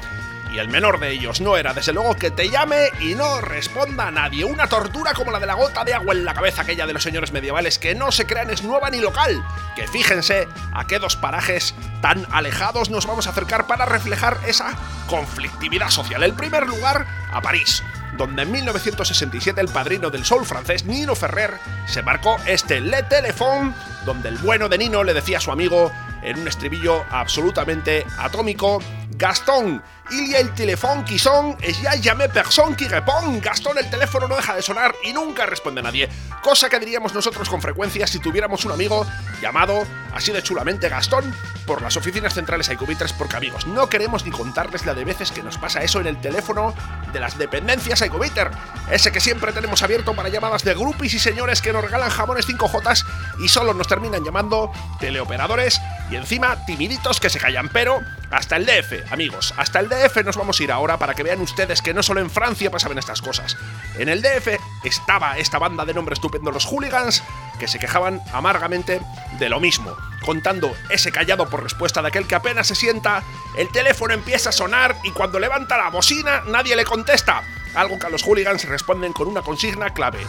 Y 0.54 0.60
el 0.60 0.70
menor 0.70 1.02
de 1.02 1.12
ellos 1.12 1.42
no 1.42 1.58
era, 1.58 1.74
desde 1.74 1.92
luego, 1.92 2.16
que 2.16 2.32
te 2.32 2.50
llame 2.50 2.90
y 3.02 3.16
no 3.16 3.42
responda 3.42 4.08
a 4.08 4.12
nadie. 4.12 4.46
Una 4.46 4.68
tortura 4.68 5.14
como 5.14 5.32
la 5.32 5.40
de 5.40 5.46
la 5.46 5.56
gota 5.56 5.84
de 5.84 5.94
agua 5.94 6.14
en 6.14 6.24
la 6.24 6.34
cabeza 6.34 6.62
aquella 6.62 6.88
de 6.88 6.94
los 6.94 7.04
señores 7.04 7.34
medievales, 7.34 7.78
que 7.78 7.94
no 7.94 8.14
se 8.14 8.26
crean 8.26 8.50
es 8.50 8.64
nueva 8.64 8.90
ni 8.90 9.02
local. 9.02 9.44
Que 9.76 9.86
fíjense 9.90 10.48
a 10.74 10.88
qué 10.88 11.00
dos 11.00 11.18
parajes 11.18 11.76
tan 12.02 12.26
alejados 12.32 12.90
nos 12.90 13.06
vamos 13.06 13.28
a 13.28 13.32
acercar 13.32 13.68
para 13.68 13.86
reflejar 13.86 14.38
esa 14.48 14.74
conflictividad 15.08 15.90
social. 15.90 16.24
El 16.24 16.34
primer 16.34 16.66
lugar, 16.66 17.06
a 17.30 17.42
París 17.42 17.84
donde 18.18 18.42
en 18.42 18.52
1967 18.52 19.62
el 19.62 19.68
padrino 19.68 20.10
del 20.10 20.26
soul 20.26 20.46
francés 20.46 20.86
Nino 20.86 21.16
Ferrer 21.16 21.54
se 21.88 22.02
marcó 22.02 22.38
este 22.48 22.82
Le 22.82 23.04
Téléphone, 23.04 23.74
donde 24.06 24.30
el 24.30 24.38
bueno 24.40 24.68
de 24.68 24.78
Nino 24.78 25.04
le 25.04 25.14
decía 25.14 25.38
a 25.38 25.42
su 25.42 25.52
amigo 25.52 25.92
en 26.24 26.40
un 26.40 26.48
estribillo 26.48 27.04
absolutamente 27.10 28.06
atómico, 28.18 28.80
Gastón, 29.12 29.82
il 30.12 30.28
y 30.28 30.36
a 30.36 30.40
el 30.40 30.54
téléphone 30.54 31.04
qui 31.04 31.18
son, 31.18 31.58
et 31.62 31.74
ya 31.82 32.00
jamais 32.00 32.28
personne 32.28 32.76
qui 32.76 32.88
répond. 32.88 33.40
Gastón, 33.42 33.78
el 33.78 33.90
teléfono 33.90 34.28
no 34.28 34.36
deja 34.36 34.56
de 34.56 34.62
sonar 34.62 34.94
y 35.04 35.12
nunca 35.12 35.46
responde 35.46 35.82
nadie. 35.82 36.08
Cosa 36.44 36.70
que 36.70 36.80
diríamos 36.80 37.14
nosotros 37.14 37.50
con 37.50 37.62
frecuencia 37.62 38.06
si 38.06 38.20
tuviéramos 38.20 38.64
un 38.66 38.72
amigo 38.74 39.06
llamado, 39.42 39.84
así 40.14 40.32
de 40.32 40.44
chulamente, 40.44 40.88
Gastón, 40.88 41.34
por 41.66 41.82
las 41.82 41.98
oficinas 41.98 42.34
centrales 42.34 42.70
Icobitres, 42.70 43.12
porque 43.14 43.38
amigos, 43.38 43.66
no 43.66 43.90
queremos 43.90 44.24
ni 44.24 44.32
contarles 44.32 44.86
la 44.86 44.94
de 44.94 45.04
veces 45.04 45.32
que 45.32 45.42
nos 45.42 45.58
pasa 45.58 45.82
eso 45.82 46.00
en 46.00 46.08
el 46.08 46.22
teléfono 46.22 46.74
de 47.12 47.20
las 47.20 47.38
dependencias 47.38 48.02
Icobiter, 48.02 48.52
ese 48.92 49.12
que 49.12 49.20
siempre 49.20 49.52
tenemos 49.52 49.82
abierto 49.82 50.16
para 50.16 50.30
llamadas 50.30 50.64
de 50.64 50.76
grupis 50.76 51.16
y 51.16 51.20
señores 51.20 51.62
que 51.62 51.74
nos 51.74 51.84
regalan 51.84 52.10
jamones 52.10 52.48
5J 52.48 53.04
y 53.40 53.50
solo 53.50 53.74
nos 53.74 53.88
terminan 53.88 54.24
llamando 54.24 54.72
teleoperadores 55.00 55.82
y 56.10 56.16
encima 56.16 56.66
timiditos 56.66 57.20
que 57.20 57.30
se 57.30 57.40
callan, 57.40 57.70
pero 57.70 58.02
hasta 58.32 58.56
el 58.56 58.66
DF, 58.66 59.12
amigos, 59.12 59.54
hasta 59.58 59.80
el 59.80 59.90
DF 59.90 60.24
nos 60.24 60.38
vamos 60.38 60.60
a 60.60 60.64
ir 60.64 60.72
ahora 60.72 60.98
para 60.98 61.14
que 61.14 61.24
vean 61.24 61.42
ustedes 61.42 61.82
que 61.82 61.94
no 61.94 62.04
solo 62.04 62.20
en 62.20 62.30
Francia 62.30 62.72
pasaban 62.72 62.98
estas 62.98 63.22
cosas. 63.22 63.58
En 63.98 64.10
el 64.10 64.22
DF 64.22 64.60
estaba 64.84 65.38
esta 65.38 65.60
banda 65.60 65.86
de 65.86 65.94
nombre 65.94 66.14
estupendo, 66.14 66.52
los 66.52 66.66
hooligans, 66.66 67.24
que 67.60 67.68
se 67.68 67.80
quejaban 67.80 68.22
amargamente 68.34 69.02
de 69.40 69.50
lo 69.50 69.60
mismo, 69.60 69.96
contando 70.24 70.76
ese 70.90 71.12
callado 71.12 71.50
por 71.50 71.64
respuesta 71.64 72.02
de 72.02 72.10
aquel 72.10 72.28
que 72.28 72.36
apenas 72.36 72.68
se 72.68 72.76
sienta, 72.76 73.24
el 73.58 73.70
teléfono 73.72 74.14
empieza 74.14 74.50
a 74.50 74.54
sonar 74.54 74.96
y 75.04 75.12
cuando 75.12 75.40
levanta 75.40 75.78
la 75.78 75.90
bocina 75.90 76.44
nadie 76.48 76.76
le 76.76 76.86
contesta, 76.86 77.44
algo 77.76 77.98
que 77.98 78.08
a 78.08 78.10
los 78.10 78.24
hooligans 78.24 78.66
responden 78.66 79.14
con 79.14 79.28
una 79.28 79.42
consigna 79.42 79.94
clave. 79.94 80.20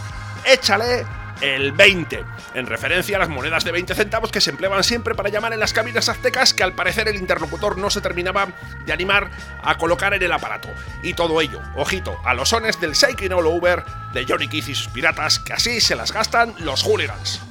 Échale 0.45 1.05
el 1.41 1.71
20, 1.71 2.23
en 2.53 2.67
referencia 2.67 3.17
a 3.17 3.19
las 3.19 3.29
monedas 3.29 3.63
de 3.63 3.71
20 3.71 3.95
centavos 3.95 4.31
que 4.31 4.41
se 4.41 4.49
empleaban 4.49 4.83
siempre 4.83 5.15
para 5.15 5.29
llamar 5.29 5.53
en 5.53 5.59
las 5.59 5.73
cabinas 5.73 6.09
aztecas 6.09 6.53
que 6.53 6.63
al 6.63 6.73
parecer 6.73 7.07
el 7.07 7.15
interlocutor 7.15 7.77
no 7.77 7.89
se 7.89 8.01
terminaba 8.01 8.49
de 8.85 8.93
animar 8.93 9.29
a 9.63 9.77
colocar 9.77 10.13
en 10.13 10.23
el 10.23 10.31
aparato. 10.31 10.69
Y 11.03 11.13
todo 11.13 11.41
ello, 11.41 11.61
ojito, 11.75 12.17
a 12.25 12.33
los 12.33 12.49
sones 12.49 12.79
del 12.79 12.93
Shaking 12.93 13.33
All 13.33 13.47
Over 13.47 13.83
de 14.13 14.25
Johnny 14.25 14.47
Keith 14.47 14.69
y 14.69 14.75
sus 14.75 14.89
piratas, 14.89 15.39
que 15.39 15.53
así 15.53 15.81
se 15.81 15.95
las 15.95 16.11
gastan 16.11 16.53
los 16.59 16.83
hooligans. 16.83 17.41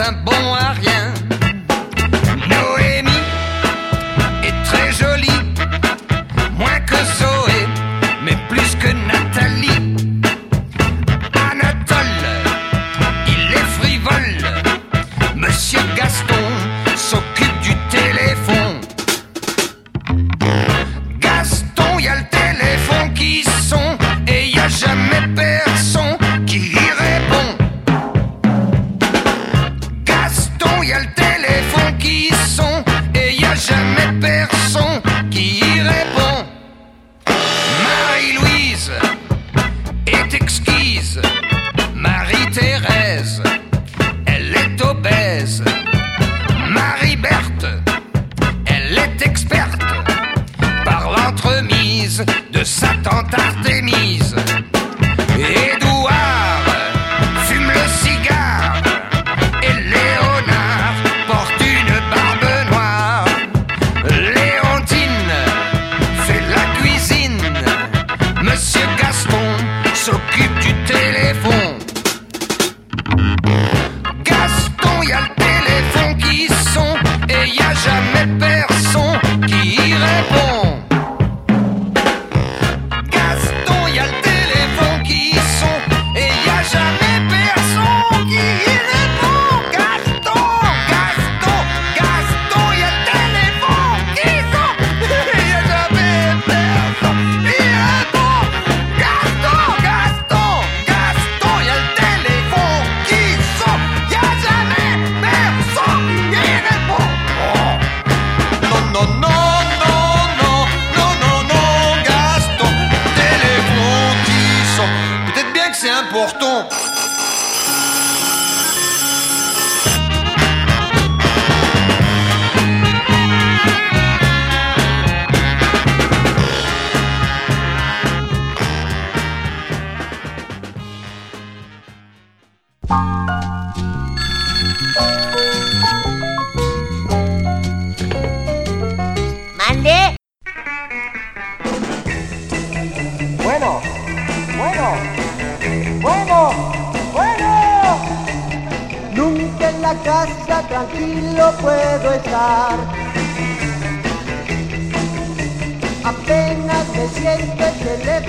Un 0.00 0.12
bon 0.24 0.54
à 0.54 0.72
rien. 0.72 1.14
Noémie 2.48 3.10
est 4.42 4.64
très 4.64 4.92
jolie, 4.92 5.42
moins 6.58 6.80
que 6.80 6.96
Zoé, 6.96 7.60
mais 8.24 8.36
plus 8.48 8.74
que 8.76 8.88
Nathalie. 8.88 9.96
Anatole, 11.50 12.24
il 13.28 13.52
est 13.52 13.68
frivole. 13.78 14.36
Monsieur 15.36 15.80
Gaston 15.96 16.44
s'occupe 16.96 17.60
du 17.60 17.74
téléphone. 17.88 18.80
Gaston, 21.20 21.98
y 22.00 22.08
a 22.08 22.16
le 22.16 22.28
téléphone 22.30 23.14
qui 23.14 23.44
sonne 23.44 23.96
et 24.26 24.48
y 24.48 24.58
a 24.58 24.68
jamais 24.68 25.34
personne 25.36 25.73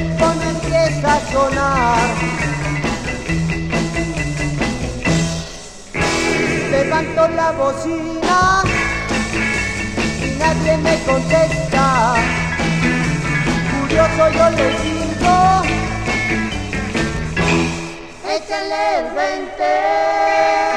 teléfono 0.05 0.41
empieza 0.43 1.15
a 1.15 1.19
sonar. 1.31 2.09
Levanto 6.71 7.27
la 7.29 7.51
bocina 7.51 8.63
y 10.21 10.39
nadie 10.39 10.77
me 10.77 11.03
contesta. 11.03 12.15
Curioso 13.79 14.29
yo 14.29 14.49
le 14.51 14.69
digo, 14.83 15.61
échale 18.35 18.99
el 18.99 19.15
20. 19.15 20.74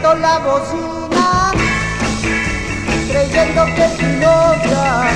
La 0.00 0.38
bocina, 0.38 1.52
creyendo 3.10 3.64
que 3.74 3.84
es 3.84 4.00
mi 4.00 4.12
novia. 4.20 5.10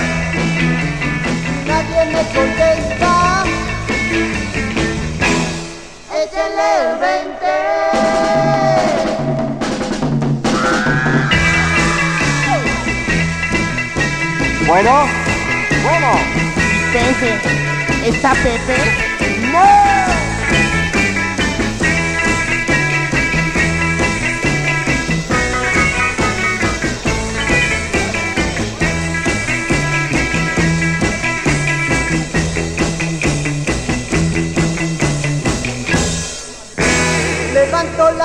Nadie 1.66 2.04
me 2.12 2.22
contesta. 2.34 3.44
Échale 6.12 6.68
el 6.82 6.98
20. 6.98 7.46
Bueno, 14.66 14.92
bueno, 15.82 16.10
Pepe, 16.92 17.30
¿está 18.08 18.34
Pepe? 18.34 18.76
no. 19.52 19.81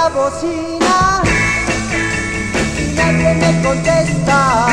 La 0.08 0.13
bocina 0.13 1.22
y 2.78 2.96
nadie 2.96 3.34
me 3.36 3.62
contesta. 3.62 4.67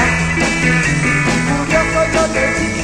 Curioso 1.48 2.00
yo 2.14 2.22
le 2.34 2.83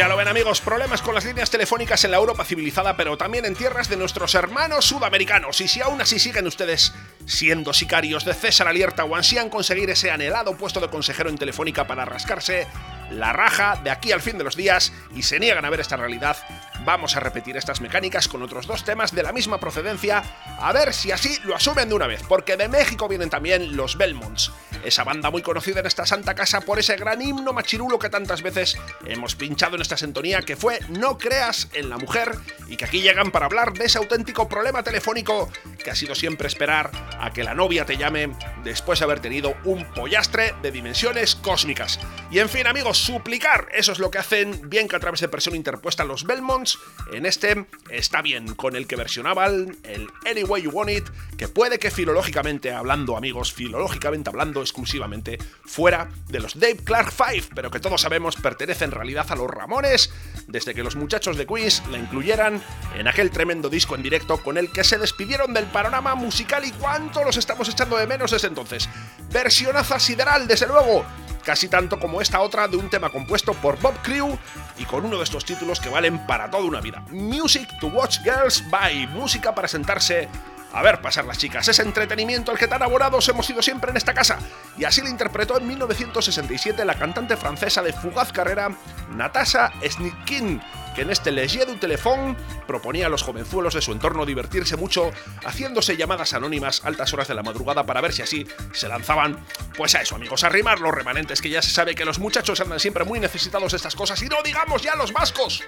ya 0.00 0.08
lo 0.08 0.16
ven 0.16 0.28
amigos, 0.28 0.62
problemas 0.62 1.02
con 1.02 1.14
las 1.14 1.26
líneas 1.26 1.50
telefónicas 1.50 2.02
en 2.06 2.12
la 2.12 2.16
Europa 2.16 2.42
civilizada, 2.46 2.96
pero 2.96 3.18
también 3.18 3.44
en 3.44 3.54
tierras 3.54 3.90
de 3.90 3.98
nuestros 3.98 4.34
hermanos 4.34 4.86
sudamericanos. 4.86 5.60
Y 5.60 5.68
si 5.68 5.82
aún 5.82 6.00
así 6.00 6.18
siguen 6.18 6.46
ustedes 6.46 6.94
siendo 7.26 7.74
sicarios 7.74 8.24
de 8.24 8.32
César 8.32 8.66
Alierta 8.66 9.04
o 9.04 9.14
ansían 9.14 9.50
conseguir 9.50 9.90
ese 9.90 10.10
anhelado 10.10 10.56
puesto 10.56 10.80
de 10.80 10.88
consejero 10.88 11.28
en 11.28 11.36
Telefónica 11.36 11.86
para 11.86 12.06
rascarse 12.06 12.66
la 13.10 13.32
raja 13.32 13.80
de 13.82 13.90
aquí 13.90 14.12
al 14.12 14.20
fin 14.20 14.38
de 14.38 14.44
los 14.44 14.56
días 14.56 14.92
y 15.14 15.22
se 15.22 15.38
niegan 15.38 15.64
a 15.64 15.70
ver 15.70 15.80
esta 15.80 15.96
realidad, 15.96 16.36
vamos 16.84 17.16
a 17.16 17.20
repetir 17.20 17.56
estas 17.56 17.80
mecánicas 17.80 18.28
con 18.28 18.42
otros 18.42 18.66
dos 18.66 18.84
temas 18.84 19.14
de 19.14 19.22
la 19.22 19.32
misma 19.32 19.58
procedencia, 19.58 20.22
a 20.58 20.72
ver 20.72 20.92
si 20.94 21.12
así 21.12 21.38
lo 21.44 21.54
asumen 21.54 21.88
de 21.88 21.94
una 21.94 22.06
vez, 22.06 22.22
porque 22.28 22.56
de 22.56 22.68
México 22.68 23.08
vienen 23.08 23.30
también 23.30 23.76
los 23.76 23.96
Belmonts, 23.96 24.52
esa 24.84 25.04
banda 25.04 25.30
muy 25.30 25.42
conocida 25.42 25.80
en 25.80 25.86
esta 25.86 26.06
santa 26.06 26.34
casa 26.34 26.60
por 26.62 26.78
ese 26.78 26.96
gran 26.96 27.20
himno 27.20 27.52
machirulo 27.52 27.98
que 27.98 28.08
tantas 28.08 28.42
veces 28.42 28.78
hemos 29.04 29.34
pinchado 29.34 29.76
en 29.76 29.82
esta 29.82 29.96
sintonía, 29.96 30.42
que 30.42 30.56
fue 30.56 30.80
No 30.88 31.18
creas 31.18 31.68
en 31.72 31.90
la 31.90 31.98
mujer, 31.98 32.32
y 32.68 32.76
que 32.76 32.84
aquí 32.84 33.02
llegan 33.02 33.30
para 33.30 33.46
hablar 33.46 33.72
de 33.72 33.84
ese 33.84 33.98
auténtico 33.98 34.48
problema 34.48 34.82
telefónico 34.82 35.50
que 35.82 35.90
ha 35.90 35.94
sido 35.94 36.14
siempre 36.14 36.48
esperar 36.48 36.90
a 37.18 37.30
que 37.32 37.44
la 37.44 37.54
novia 37.54 37.84
te 37.84 37.96
llame 37.96 38.34
después 38.64 38.98
de 38.98 39.04
haber 39.04 39.20
tenido 39.20 39.54
un 39.64 39.84
pollastre 39.92 40.54
de 40.62 40.70
dimensiones 40.70 41.34
cósmicas. 41.34 41.98
Y 42.30 42.38
en 42.38 42.48
fin 42.48 42.66
amigos, 42.66 42.99
suplicar, 43.00 43.68
eso 43.72 43.92
es 43.92 43.98
lo 43.98 44.10
que 44.10 44.18
hacen 44.18 44.68
bien 44.68 44.88
que 44.88 44.96
a 44.96 45.00
través 45.00 45.20
de 45.20 45.28
presión 45.28 45.56
interpuesta 45.56 46.04
los 46.04 46.24
Belmonts, 46.24 46.78
en 47.12 47.26
este 47.26 47.66
está 47.90 48.22
bien, 48.22 48.54
con 48.54 48.76
el 48.76 48.86
que 48.86 48.96
versionaban 48.96 49.76
el 49.82 50.08
Any 50.24 50.44
Way 50.44 50.62
You 50.62 50.70
Want 50.70 50.90
It, 50.90 51.08
que 51.36 51.48
puede 51.48 51.78
que 51.78 51.90
filológicamente 51.90 52.72
hablando 52.72 53.16
amigos, 53.16 53.52
filológicamente 53.52 54.30
hablando 54.30 54.60
exclusivamente 54.60 55.38
fuera 55.64 56.08
de 56.28 56.40
los 56.40 56.58
Dave 56.58 56.76
Clark 56.76 57.12
Five, 57.12 57.48
pero 57.54 57.70
que 57.70 57.80
todos 57.80 58.00
sabemos 58.00 58.36
pertenece 58.36 58.84
en 58.84 58.90
realidad 58.90 59.26
a 59.30 59.36
los 59.36 59.50
Ramones, 59.50 60.12
desde 60.46 60.74
que 60.74 60.82
los 60.82 60.96
muchachos 60.96 61.36
de 61.36 61.46
Queens 61.46 61.82
la 61.90 61.98
incluyeran 61.98 62.62
en 62.96 63.08
aquel 63.08 63.30
tremendo 63.30 63.68
disco 63.68 63.94
en 63.94 64.02
directo 64.02 64.42
con 64.42 64.58
el 64.58 64.70
que 64.70 64.84
se 64.84 64.98
despidieron 64.98 65.54
del 65.54 65.66
panorama 65.66 66.14
musical 66.14 66.64
y 66.64 66.72
cuánto 66.72 67.24
los 67.24 67.36
estamos 67.36 67.68
echando 67.68 67.96
de 67.96 68.06
menos 68.06 68.30
desde 68.30 68.48
entonces. 68.48 68.88
Versionaza 69.32 69.98
sideral, 69.98 70.46
desde 70.46 70.66
luego, 70.66 71.04
casi 71.44 71.68
tanto 71.68 71.98
como 71.98 72.20
esta 72.20 72.40
otra 72.40 72.68
de 72.68 72.76
un 72.76 72.90
tema 72.90 73.10
compuesto 73.10 73.54
por 73.54 73.78
Bob 73.80 73.94
Crew 74.02 74.38
y 74.78 74.84
con 74.84 75.04
uno 75.04 75.18
de 75.18 75.24
estos 75.24 75.44
títulos 75.44 75.80
que 75.80 75.88
valen 75.88 76.26
para 76.26 76.50
toda 76.50 76.64
una 76.64 76.80
vida. 76.80 77.02
Music 77.10 77.68
to 77.80 77.88
Watch 77.88 78.18
Girls 78.22 78.68
by 78.70 79.06
Música 79.08 79.54
para 79.54 79.68
sentarse 79.68 80.28
a 80.72 80.82
ver 80.82 81.00
pasar 81.00 81.24
las 81.24 81.38
chicas. 81.38 81.66
Ese 81.68 81.82
entretenimiento 81.82 82.50
al 82.50 82.58
que 82.58 82.68
tan 82.68 82.82
aborados 82.82 83.28
hemos 83.28 83.46
sido 83.46 83.62
siempre 83.62 83.90
en 83.90 83.96
esta 83.96 84.14
casa. 84.14 84.38
Y 84.78 84.84
así 84.84 85.00
lo 85.00 85.08
interpretó 85.08 85.58
en 85.58 85.66
1967 85.66 86.84
la 86.84 86.94
cantante 86.94 87.36
francesa 87.36 87.82
de 87.82 87.92
fugaz 87.92 88.32
carrera 88.32 88.70
Natasha 89.10 89.72
Snikin, 89.86 90.60
que 90.94 91.02
en 91.02 91.10
este 91.10 91.30
Legier 91.30 91.66
du 91.66 91.76
Téléphone 91.76 92.36
proponía 92.66 93.06
a 93.06 93.08
los 93.08 93.22
jovenzuelos 93.22 93.74
de 93.74 93.82
su 93.82 93.92
entorno 93.92 94.26
divertirse 94.26 94.76
mucho 94.76 95.10
haciéndose 95.44 95.96
llamadas 95.96 96.32
anónimas 96.32 96.84
altas 96.84 97.12
horas 97.12 97.28
de 97.28 97.34
la 97.34 97.42
madrugada 97.42 97.84
para 97.84 98.00
ver 98.00 98.12
si 98.12 98.22
así 98.22 98.46
se 98.72 98.88
lanzaban, 98.88 99.38
pues 99.76 99.94
a 99.94 100.02
eso 100.02 100.16
amigos, 100.16 100.44
a 100.44 100.48
rimar 100.48 100.80
los 100.80 100.94
remanentes, 100.94 101.40
que 101.40 101.50
ya 101.50 101.62
se 101.62 101.70
sabe 101.70 101.94
que 101.94 102.04
los 102.04 102.18
muchachos 102.18 102.60
andan 102.60 102.80
siempre 102.80 103.04
muy 103.04 103.20
necesitados 103.20 103.72
de 103.72 103.76
estas 103.76 103.94
cosas 103.94 104.20
y 104.22 104.26
no 104.26 104.42
digamos 104.42 104.82
ya 104.82 104.94
los 104.94 105.12
vascos. 105.12 105.62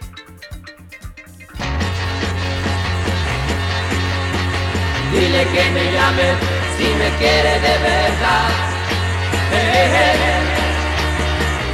Dile 5.13 5.45
que 5.45 5.65
me 5.75 5.85
llame 5.93 6.29
si 6.77 6.87
me 7.01 7.09
quiere 7.19 7.53
de 7.61 7.75
verdad. 7.89 8.49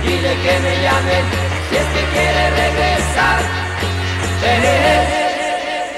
Dile 0.03 0.33
que 0.45 0.55
me 0.65 0.75
llame 0.83 1.17
si 1.69 1.77
es 1.77 1.87
que 1.95 2.03
quiere 2.13 2.45
regresar. 2.63 3.41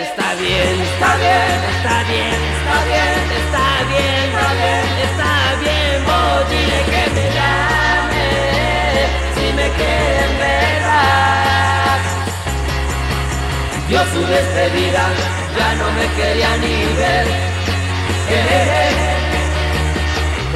Está 0.00 0.28
bien, 0.34 0.80
está 0.86 1.16
bien, 1.16 1.58
está 1.72 1.96
bien, 2.10 2.38
está 2.56 2.76
bien, 2.90 3.20
está 3.40 3.68
bien, 3.88 4.20
está 4.28 4.52
bien, 4.60 4.84
está 5.08 5.32
bien. 5.62 5.96
Vos 6.06 6.40
dile 6.50 6.80
que 6.92 7.04
me 7.16 7.26
llame 7.36 8.28
si 9.34 9.46
me 9.58 9.66
quiere 9.78 10.20
en 10.24 10.79
Dio 13.90 13.98
su 14.04 14.20
despedida, 14.24 15.04
ya 15.58 15.74
no 15.74 15.90
me 15.90 16.06
quería 16.14 16.56
ni 16.58 16.74
ver. 16.94 17.26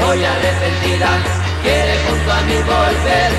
Hoy 0.07 0.25
arrepentida, 0.25 1.11
quiere 1.64 1.94
junto 2.07 2.31
a 2.31 2.40
mí 2.42 2.55
volver. 2.55 3.31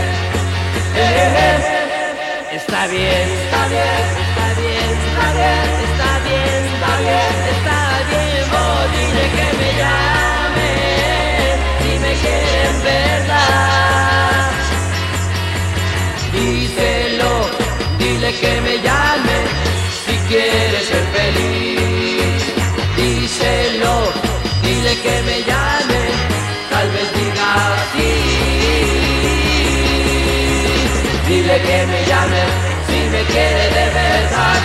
Está 2.52 2.88
bien, 2.88 3.28
está 3.40 3.68
bien, 3.70 3.96
está 4.26 4.48
bien, 4.60 4.90
está 5.08 5.28
bien, 5.40 5.64
está 5.88 6.12
bien, 6.28 6.60
está 6.74 6.92
bien, 7.00 7.34
está 7.56 7.80
bien. 8.10 8.44
Oh, 8.52 8.82
dile 8.92 9.26
que 9.36 9.48
me 9.60 9.70
llame, 9.80 10.72
si 11.80 11.92
me 12.04 12.12
quiere 12.22 12.60
en 12.68 12.78
verdad. 12.84 14.52
Díselo, 16.34 17.32
dile 17.98 18.30
que 18.42 18.54
me 18.60 18.74
llame, 18.86 19.38
si 20.28 20.34
quiere 20.34 20.80
ser 20.82 21.06
feliz. 21.14 22.42
Díselo, 22.98 23.96
dile 24.64 24.94
que 25.02 25.22
me 25.24 25.38
llame, 25.44 26.02
tal 26.70 26.88
vez 26.92 27.14
diga 27.14 27.52
sí. 27.94 28.12
Dile 31.28 31.58
que 31.62 31.86
me 31.92 32.00
llame 32.06 32.42
si 32.88 33.00
me 33.14 33.22
quiere 33.24 33.66
de 33.78 33.86
verdad. 34.00 34.62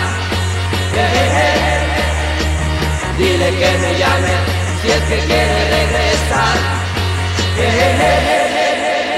Dile 3.18 3.50
que 3.60 3.70
me 3.82 3.90
llame 3.98 4.34
si 4.82 4.88
es 4.88 5.02
que 5.08 5.18
quiere 5.26 5.58
regresar. 5.76 6.58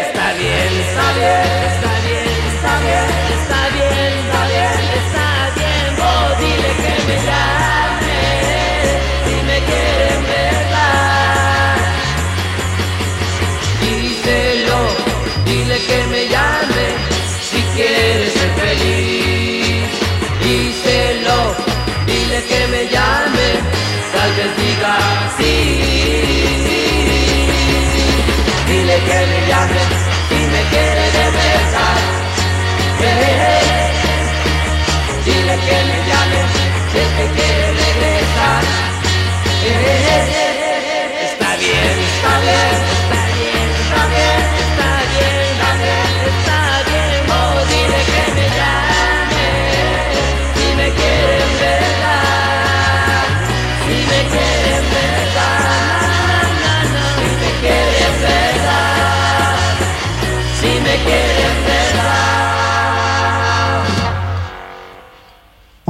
Está 0.06 0.26
bien, 0.38 0.70
está 0.86 1.06
bien, 1.18 1.46
está 1.70 1.92
bien, 2.06 2.30
está 2.54 2.72
bien, 2.84 3.08
está 3.36 3.60
bien, 3.68 3.71
si 17.72 17.76
quieres 17.76 18.32
ser 18.32 18.50
feliz. 18.54 19.88
Díselo, 20.42 21.38
dile 22.06 22.42
que 22.44 22.66
me 22.68 22.82
llame, 22.88 23.48
tal 24.12 24.30
vez 24.36 24.56
diga 24.56 24.96
sí. 25.38 25.54
Dile 28.66 28.96
que 29.08 29.26
me 29.30 29.40
llame 29.48 29.82
si 30.28 30.38
me 30.52 30.62
quiere 30.70 31.04
de. 31.12 31.22
Dile 35.24 35.56
que 35.66 35.78
me 35.88 35.98
llame 36.08 36.40
si 36.90 36.98
es 36.98 37.08
que 37.16 37.26
quiere 37.36 37.66
regresar. 37.72 38.62
Está 41.24 41.56
bien, 41.56 41.96
está 42.10 42.40
bien, 42.40 42.91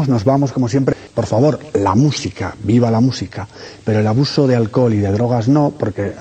Nos 0.08 0.24
vamos 0.24 0.52
como 0.52 0.68
siempre. 0.68 0.96
Por 1.14 1.26
favor, 1.26 1.58
la 1.74 1.94
música, 1.94 2.54
viva 2.62 2.90
la 2.90 3.00
música, 3.00 3.46
pero 3.84 4.00
el 4.00 4.06
abuso 4.06 4.46
de 4.46 4.56
alcohol 4.56 4.94
y 4.94 4.98
de 4.98 5.10
drogas 5.12 5.48
no, 5.48 5.72
porque 5.78 6.12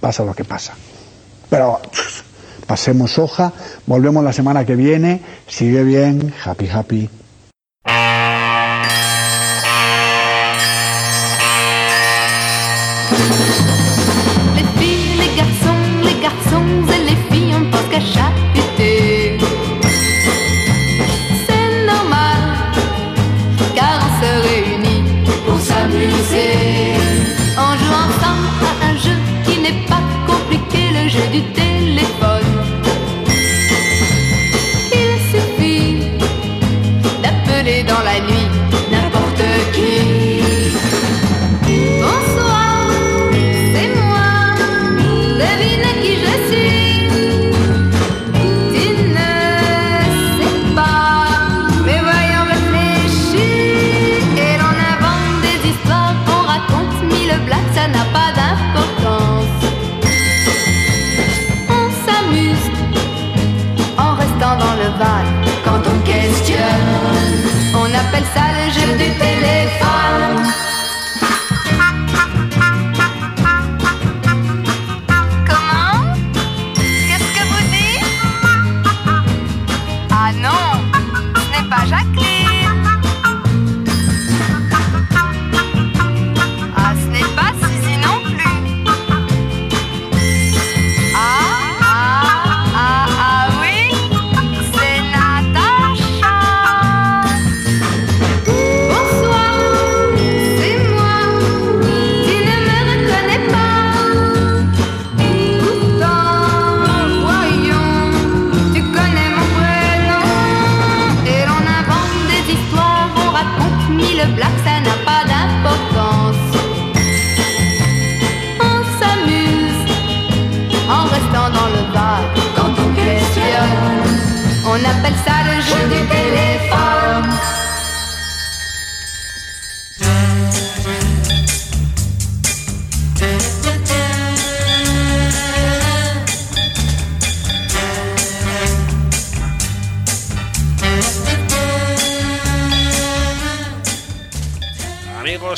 pasa 0.00 0.24
lo 0.24 0.34
que 0.34 0.44
pasa. 0.44 0.74
Pero 1.48 1.80
pasemos 2.66 3.18
hoja, 3.18 3.52
volvemos 3.86 4.24
la 4.24 4.32
semana 4.32 4.64
que 4.64 4.76
viene, 4.76 5.22
sigue 5.46 5.84
bien, 5.84 6.34
happy 6.44 6.68
happy. 6.68 7.10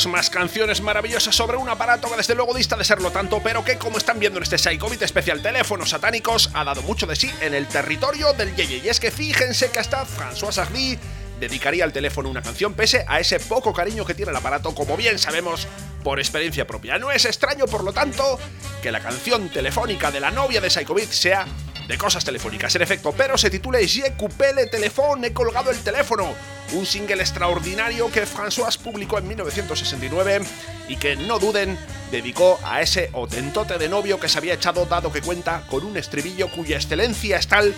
Más 0.05 0.29
canciones 0.29 0.81
maravillosas 0.81 1.35
sobre 1.35 1.57
un 1.57 1.67
aparato 1.67 2.09
que 2.09 2.15
desde 2.15 2.33
luego 2.33 2.53
dista 2.53 2.77
de 2.77 2.85
serlo 2.85 3.11
tanto, 3.11 3.41
pero 3.43 3.65
que 3.65 3.77
como 3.77 3.97
están 3.97 4.17
viendo 4.17 4.37
en 4.37 4.43
este 4.43 4.57
Psychobit 4.57 5.01
especial 5.01 5.41
Teléfonos 5.41 5.89
Satánicos, 5.89 6.49
ha 6.53 6.63
dado 6.63 6.81
mucho 6.83 7.05
de 7.05 7.17
sí 7.17 7.29
en 7.41 7.53
el 7.53 7.67
territorio 7.67 8.31
del 8.31 8.55
Yeye. 8.55 8.77
Y 8.77 8.87
es 8.87 9.01
que 9.01 9.11
fíjense 9.11 9.71
que 9.71 9.79
hasta 9.79 10.05
François 10.05 10.53
Sardy 10.53 10.97
dedicaría 11.39 11.83
al 11.83 11.91
teléfono 11.91 12.29
una 12.29 12.41
canción 12.41 12.75
pese 12.75 13.03
a 13.07 13.19
ese 13.19 13.41
poco 13.41 13.73
cariño 13.73 14.05
que 14.05 14.13
tiene 14.13 14.31
el 14.31 14.37
aparato, 14.37 14.73
como 14.73 14.95
bien 14.95 15.19
sabemos 15.19 15.67
por 16.01 16.19
experiencia 16.19 16.65
propia. 16.65 16.97
No 16.97 17.11
es 17.11 17.25
extraño, 17.25 17.65
por 17.65 17.83
lo 17.83 17.91
tanto, 17.91 18.39
que 18.81 18.93
la 18.93 19.01
canción 19.01 19.49
telefónica 19.49 20.11
de 20.11 20.21
la 20.21 20.31
novia 20.31 20.61
de 20.61 20.69
Psychobit 20.69 21.09
sea 21.09 21.45
de 21.89 21.97
cosas 21.97 22.23
telefónicas, 22.23 22.75
en 22.75 22.83
efecto, 22.83 23.11
pero 23.17 23.35
se 23.35 23.49
titula 23.49 23.79
Je 23.79 24.13
coupé 24.15 24.53
le 24.53 24.67
téléphone, 24.67 25.25
he 25.25 25.33
colgado 25.33 25.71
el 25.71 25.79
teléfono, 25.79 26.35
un 26.73 26.85
single 26.85 27.19
extraordinario 27.19 28.11
que 28.11 28.27
François 28.27 28.77
publicó 28.77 29.17
en 29.17 29.27
1969 29.27 30.41
y 30.87 30.97
que, 30.97 31.15
no 31.15 31.39
duden, 31.39 31.79
dedicó 32.11 32.59
a 32.63 32.83
ese 32.83 33.09
otentote 33.13 33.79
de 33.79 33.89
novio 33.89 34.19
que 34.19 34.29
se 34.29 34.37
había 34.37 34.53
echado 34.53 34.85
dado 34.85 35.11
que 35.11 35.23
cuenta 35.23 35.63
con 35.67 35.83
un 35.83 35.97
estribillo 35.97 36.51
cuya 36.51 36.75
excelencia 36.75 37.37
es 37.37 37.47
tal 37.47 37.73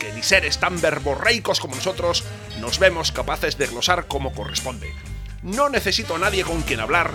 que 0.00 0.12
ni 0.12 0.24
seres 0.24 0.58
tan 0.58 0.80
verborreicos 0.80 1.60
como 1.60 1.76
nosotros 1.76 2.24
nos 2.60 2.80
vemos 2.80 3.12
capaces 3.12 3.58
de 3.58 3.68
glosar 3.68 4.08
como 4.08 4.32
corresponde. 4.32 4.92
No 5.42 5.68
necesito 5.68 6.16
a 6.16 6.18
nadie 6.18 6.42
con 6.42 6.62
quien 6.62 6.80
hablar, 6.80 7.12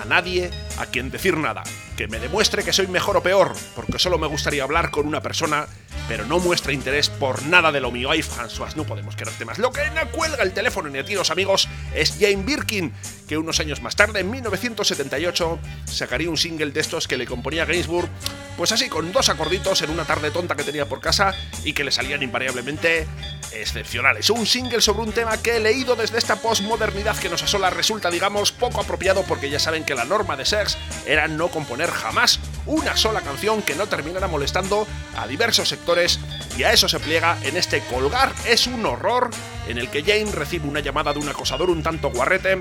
a 0.00 0.04
nadie 0.04 0.50
a 0.78 0.86
quien 0.86 1.10
decir 1.10 1.36
nada, 1.36 1.62
que 1.96 2.08
me 2.08 2.18
demuestre 2.18 2.64
que 2.64 2.72
soy 2.72 2.86
mejor 2.86 3.16
o 3.16 3.22
peor, 3.22 3.52
porque 3.74 3.98
solo 3.98 4.18
me 4.18 4.26
gustaría 4.26 4.62
hablar 4.62 4.90
con 4.90 5.06
una 5.06 5.20
persona, 5.20 5.66
pero 6.08 6.24
no 6.24 6.38
muestra 6.38 6.72
interés 6.72 7.08
por 7.08 7.44
nada 7.44 7.70
de 7.70 7.80
lo 7.80 7.90
mío. 7.90 8.10
Ay, 8.10 8.22
François, 8.22 8.74
no 8.74 8.84
podemos 8.84 9.16
quererte 9.16 9.44
más. 9.44 9.58
Lo 9.58 9.70
que 9.70 9.88
no 9.90 10.10
cuelga 10.10 10.42
el 10.42 10.52
teléfono 10.52 10.88
ni 10.88 10.98
a 10.98 11.04
tiros, 11.04 11.30
amigos, 11.30 11.68
es 11.94 12.16
Jane 12.18 12.42
Birkin, 12.42 12.92
que 13.28 13.38
unos 13.38 13.60
años 13.60 13.82
más 13.82 13.96
tarde, 13.96 14.20
en 14.20 14.30
1978, 14.30 15.58
sacaría 15.84 16.30
un 16.30 16.36
single 16.36 16.70
de 16.70 16.80
estos 16.80 17.06
que 17.06 17.16
le 17.16 17.26
componía 17.26 17.64
Gainsbourg, 17.64 18.08
pues 18.56 18.72
así, 18.72 18.88
con 18.88 19.12
dos 19.12 19.28
acorditos 19.28 19.82
en 19.82 19.90
una 19.90 20.04
tarde 20.04 20.30
tonta 20.30 20.56
que 20.56 20.64
tenía 20.64 20.86
por 20.86 21.00
casa 21.00 21.34
y 21.64 21.72
que 21.72 21.84
le 21.84 21.92
salían 21.92 22.22
invariablemente 22.22 23.06
excepcionales. 23.52 24.30
Un 24.30 24.46
single 24.46 24.80
sobre 24.80 25.02
un 25.02 25.12
tema 25.12 25.36
que 25.40 25.56
he 25.56 25.60
leído 25.60 25.96
desde 25.96 26.18
esta 26.18 26.36
postmodernidad 26.36 27.16
que 27.18 27.28
nos 27.28 27.42
asola 27.42 27.70
resulta, 27.70 28.10
digamos, 28.10 28.52
poco 28.52 28.80
apropiado 28.80 29.24
porque 29.24 29.50
ya 29.50 29.58
saben 29.58 29.84
que 29.90 29.96
la 29.96 30.04
norma 30.04 30.36
de 30.36 30.44
Sex 30.44 30.78
era 31.04 31.26
no 31.26 31.48
componer 31.48 31.90
jamás 31.90 32.38
una 32.64 32.96
sola 32.96 33.22
canción 33.22 33.60
que 33.60 33.74
no 33.74 33.88
terminara 33.88 34.28
molestando 34.28 34.86
a 35.16 35.26
diversos 35.26 35.68
sectores 35.68 36.20
y 36.56 36.62
a 36.62 36.72
eso 36.72 36.88
se 36.88 37.00
pliega 37.00 37.36
en 37.42 37.56
este 37.56 37.80
colgar 37.86 38.32
es 38.46 38.68
un 38.68 38.86
horror 38.86 39.30
en 39.70 39.78
el 39.78 39.88
que 39.88 40.02
Jane 40.02 40.30
recibe 40.32 40.68
una 40.68 40.80
llamada 40.80 41.12
de 41.12 41.18
un 41.18 41.28
acosador 41.28 41.70
un 41.70 41.82
tanto 41.82 42.10
guarrete 42.10 42.60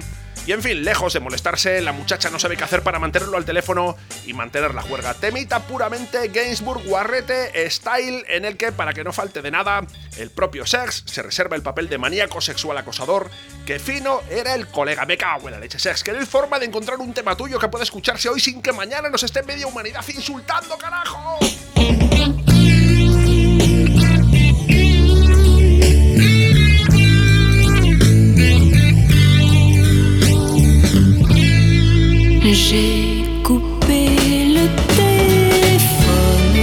y 0.49 0.51
en 0.51 0.63
fin, 0.63 0.83
lejos 0.83 1.13
de 1.13 1.19
molestarse, 1.19 1.79
la 1.81 1.91
muchacha 1.91 2.31
no 2.31 2.39
sabe 2.39 2.57
qué 2.57 2.63
hacer 2.63 2.81
para 2.81 2.97
mantenerlo 2.97 3.37
al 3.37 3.45
teléfono 3.45 3.95
y 4.25 4.33
mantener 4.33 4.73
la 4.73 4.81
juerga. 4.81 5.13
Temita 5.13 5.59
puramente 5.59 6.29
Gainsbourg 6.29 6.83
Guarrete 6.85 7.69
Style, 7.69 8.25
en 8.27 8.45
el 8.45 8.57
que, 8.57 8.71
para 8.71 8.93
que 8.93 9.03
no 9.03 9.13
falte 9.13 9.43
de 9.43 9.51
nada, 9.51 9.85
el 10.17 10.31
propio 10.31 10.65
Sex 10.65 11.03
se 11.05 11.21
reserva 11.21 11.55
el 11.55 11.61
papel 11.61 11.87
de 11.87 11.99
maníaco 11.99 12.41
sexual 12.41 12.77
acosador, 12.79 13.29
que 13.65 13.77
fino 13.77 14.21
era 14.29 14.55
el 14.55 14.67
colega. 14.67 15.05
Me 15.05 15.17
cago 15.17 15.49
en 15.49 15.53
la 15.53 15.59
leche, 15.59 15.77
Sex. 15.77 16.03
Que 16.03 16.13
no 16.13 16.25
forma 16.25 16.57
de 16.57 16.65
encontrar 16.65 16.97
un 16.97 17.13
tema 17.13 17.35
tuyo 17.35 17.59
que 17.59 17.67
pueda 17.67 17.83
escucharse 17.83 18.29
hoy 18.29 18.39
sin 18.39 18.61
que 18.61 18.71
mañana 18.71 19.09
nos 19.09 19.21
esté 19.21 19.43
media 19.43 19.67
humanidad 19.67 20.03
insultando, 20.07 20.77
carajo. 20.77 21.37
J'ai 32.41 33.25
coupé 33.43 34.07
le 34.55 34.65
téléphone 34.95 36.55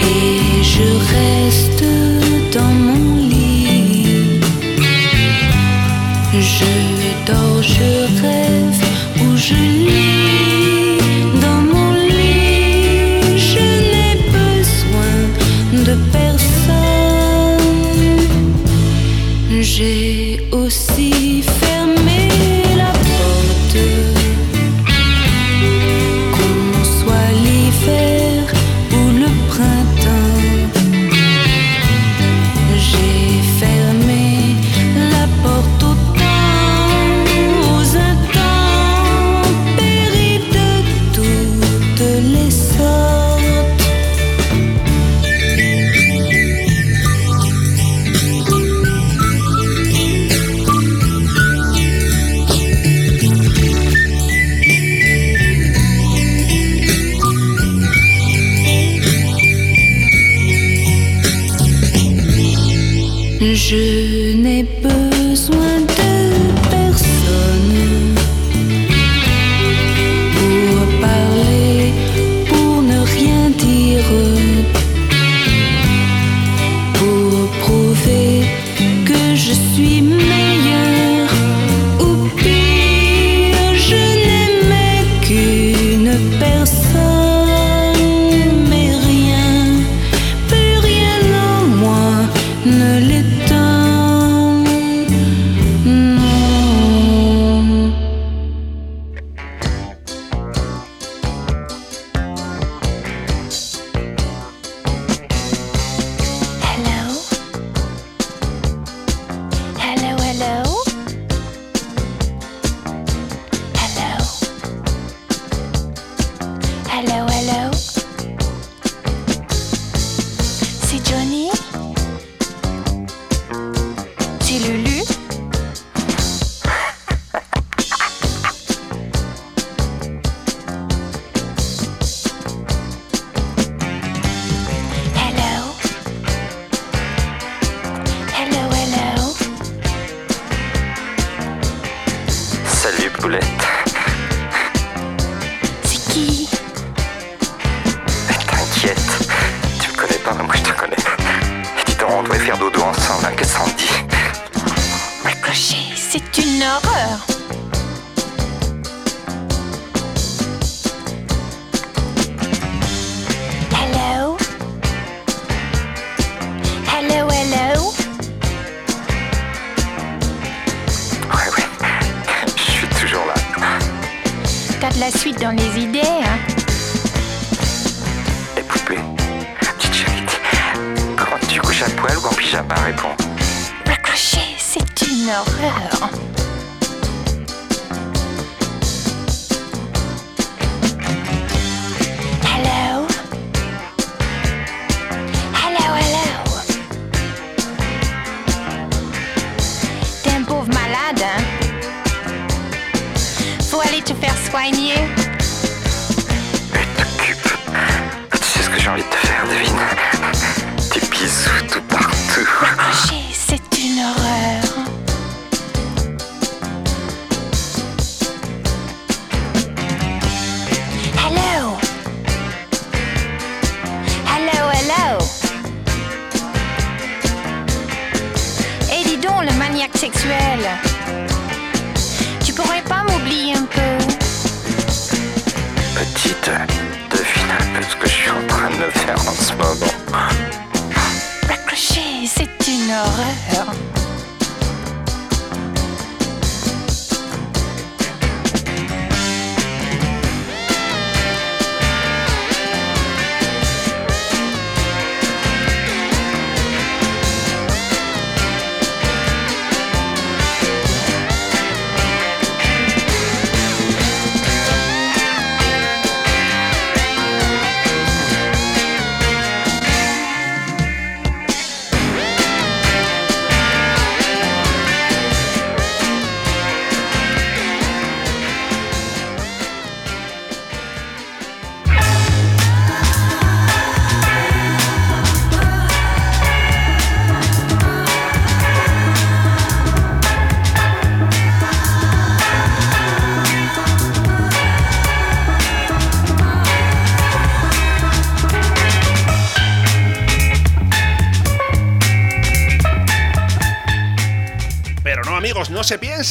et 0.00 0.62
je 0.62 0.88
reste 1.14 1.84
dans 2.52 2.74
mon 2.74 3.16
lit. 3.28 4.40
Je 6.40 6.64
dors, 7.26 7.62
je 7.62 8.22
rêve 8.22 8.84
ou 9.20 9.36
je 9.36 9.54
lis 9.54 10.01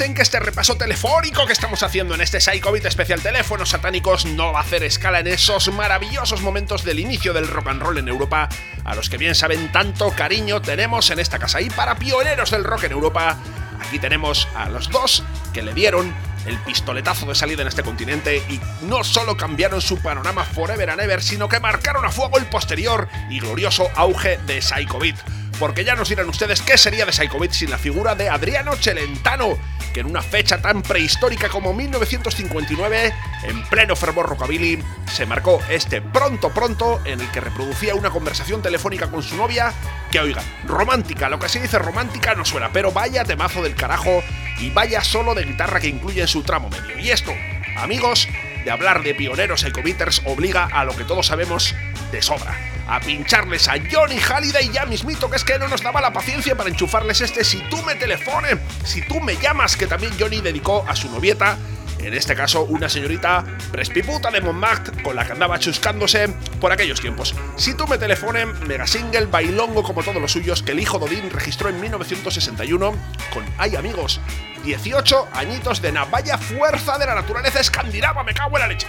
que 0.01 0.23
este 0.23 0.39
repaso 0.39 0.77
telefónico 0.77 1.45
que 1.45 1.53
estamos 1.53 1.83
haciendo 1.83 2.15
en 2.15 2.21
este 2.21 2.41
Psychobit 2.41 2.83
especial 2.85 3.21
Teléfonos 3.21 3.69
Satánicos 3.69 4.25
no 4.25 4.51
va 4.51 4.57
a 4.57 4.63
hacer 4.63 4.83
escala 4.83 5.19
en 5.19 5.27
esos 5.27 5.71
maravillosos 5.71 6.41
momentos 6.41 6.83
del 6.83 6.99
inicio 6.99 7.33
del 7.33 7.47
rock 7.47 7.67
and 7.67 7.83
roll 7.83 7.99
en 7.99 8.07
Europa, 8.07 8.49
a 8.83 8.95
los 8.95 9.11
que 9.11 9.17
bien 9.17 9.35
saben 9.35 9.71
tanto 9.71 10.09
cariño 10.09 10.59
tenemos 10.59 11.11
en 11.11 11.19
esta 11.19 11.37
casa. 11.37 11.61
Y 11.61 11.69
para 11.69 11.99
pioneros 11.99 12.49
del 12.49 12.63
rock 12.63 12.85
en 12.85 12.93
Europa, 12.93 13.37
aquí 13.79 13.99
tenemos 13.99 14.47
a 14.55 14.69
los 14.69 14.89
dos 14.89 15.23
que 15.53 15.61
le 15.61 15.71
dieron 15.75 16.11
el 16.47 16.57
pistoletazo 16.57 17.27
de 17.27 17.35
salida 17.35 17.61
en 17.61 17.67
este 17.67 17.83
continente 17.83 18.37
y 18.49 18.59
no 18.87 19.03
solo 19.03 19.37
cambiaron 19.37 19.81
su 19.81 19.99
panorama 19.99 20.43
forever 20.43 20.89
and 20.89 21.01
ever, 21.01 21.21
sino 21.21 21.47
que 21.47 21.59
marcaron 21.59 22.03
a 22.05 22.11
fuego 22.11 22.39
el 22.39 22.47
posterior 22.47 23.07
y 23.29 23.39
glorioso 23.39 23.87
auge 23.95 24.39
de 24.47 24.63
Psychobit 24.63 25.17
porque 25.61 25.83
ya 25.83 25.93
nos 25.93 26.09
dirán 26.09 26.27
ustedes 26.27 26.59
qué 26.59 26.75
sería 26.75 27.05
de 27.05 27.11
Psychobit 27.11 27.51
sin 27.51 27.69
la 27.69 27.77
figura 27.77 28.15
de 28.15 28.29
Adriano 28.29 28.75
Celentano, 28.75 29.59
que 29.91 30.01
en 30.01 30.07
una 30.07 30.21
fecha 30.21 30.61
tan 30.61 30.81
prehistórica 30.81 31.49
como 31.49 31.73
1959, 31.73 33.13
en 33.43 33.63
pleno 33.69 33.95
fervor 33.95 34.29
rockabilly, 34.29 34.83
se 35.11 35.25
marcó 35.25 35.61
este 35.69 36.01
pronto 36.01 36.49
pronto 36.49 37.01
en 37.05 37.21
el 37.21 37.29
que 37.31 37.41
reproducía 37.41 37.95
una 37.95 38.09
conversación 38.09 38.61
telefónica 38.61 39.09
con 39.09 39.23
su 39.23 39.35
novia, 39.35 39.73
que 40.11 40.19
oiga, 40.19 40.43
romántica, 40.65 41.29
lo 41.29 41.39
que 41.39 41.49
se 41.49 41.61
dice 41.61 41.79
romántica 41.79 42.35
no 42.35 42.45
suena, 42.45 42.71
pero 42.71 42.91
vaya 42.91 43.23
temazo 43.23 43.61
del 43.61 43.75
carajo 43.75 44.23
y 44.59 44.69
vaya 44.69 45.03
solo 45.03 45.33
de 45.35 45.43
guitarra 45.43 45.79
que 45.79 45.87
incluye 45.87 46.21
en 46.21 46.27
su 46.27 46.43
tramo 46.43 46.69
medio. 46.69 46.97
Y 46.99 47.09
esto, 47.09 47.31
amigos, 47.77 48.27
de 48.63 48.71
hablar 48.71 49.03
de 49.03 49.13
pioneros 49.13 49.61
Psychobiters 49.61 50.21
obliga 50.25 50.65
a 50.65 50.83
lo 50.85 50.95
que 50.95 51.03
todos 51.03 51.27
sabemos 51.27 51.75
de 52.11 52.21
sobra 52.21 52.57
a 52.91 52.99
pincharles 52.99 53.69
a 53.69 53.75
Johnny 53.89 54.19
Halliday 54.19 54.69
ya 54.69 54.85
mismito, 54.85 55.29
que 55.29 55.37
es 55.37 55.45
que 55.45 55.57
no 55.57 55.69
nos 55.69 55.81
daba 55.81 56.01
la 56.01 56.11
paciencia 56.11 56.57
para 56.57 56.69
enchufarles 56.69 57.21
este 57.21 57.45
Si 57.45 57.59
tú 57.69 57.81
me 57.83 57.95
telefones, 57.95 58.57
si 58.83 59.01
tú 59.01 59.21
me 59.21 59.37
llamas, 59.37 59.77
que 59.77 59.87
también 59.87 60.13
Johnny 60.19 60.41
dedicó 60.41 60.85
a 60.87 60.95
su 60.95 61.09
novieta, 61.09 61.57
en 62.03 62.13
este 62.13 62.35
caso 62.35 62.63
una 62.63 62.89
señorita 62.89 63.43
prespiputa 63.71 64.31
de 64.31 64.41
Montmartre 64.41 65.01
con 65.03 65.15
la 65.15 65.25
que 65.25 65.33
andaba 65.33 65.59
chuscándose 65.59 66.29
por 66.59 66.71
aquellos 66.71 66.99
tiempos. 66.99 67.35
Si 67.55 67.75
tú 67.75 67.87
me 67.87 67.97
telefones, 67.97 68.47
mega 68.67 68.87
single, 68.87 69.25
bailongo 69.25 69.83
como 69.83 70.03
todos 70.03 70.21
los 70.21 70.31
suyos 70.31 70.63
que 70.63 70.71
el 70.71 70.79
hijo 70.79 70.99
Dodín 70.99 71.29
registró 71.29 71.69
en 71.69 71.79
1961 71.79 72.91
con, 73.33 73.45
ay 73.57 73.75
amigos, 73.75 74.19
18 74.63 75.29
añitos 75.33 75.81
de 75.81 75.91
Navalla 75.91 76.37
Fuerza 76.37 76.97
de 76.97 77.05
la 77.05 77.15
Naturaleza 77.15 77.59
Escandinava, 77.59 78.23
me 78.23 78.33
cago 78.33 78.57
en 78.57 78.61
la 78.61 78.67
leche. 78.67 78.87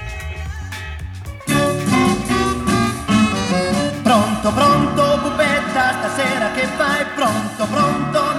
Pronto, 4.02 4.52
pronto, 4.52 5.20
pupetta, 5.22 5.92
stasera 6.00 6.52
che 6.54 6.66
fai? 6.76 7.04
Pronto, 7.14 7.66
pronto, 7.66 8.31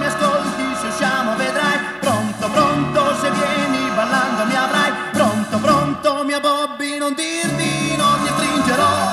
Bobby, 6.76 6.98
non 6.98 7.14
dir 7.14 7.46
di 7.54 7.96
ti 8.24 8.32
stringerò. 8.34 9.03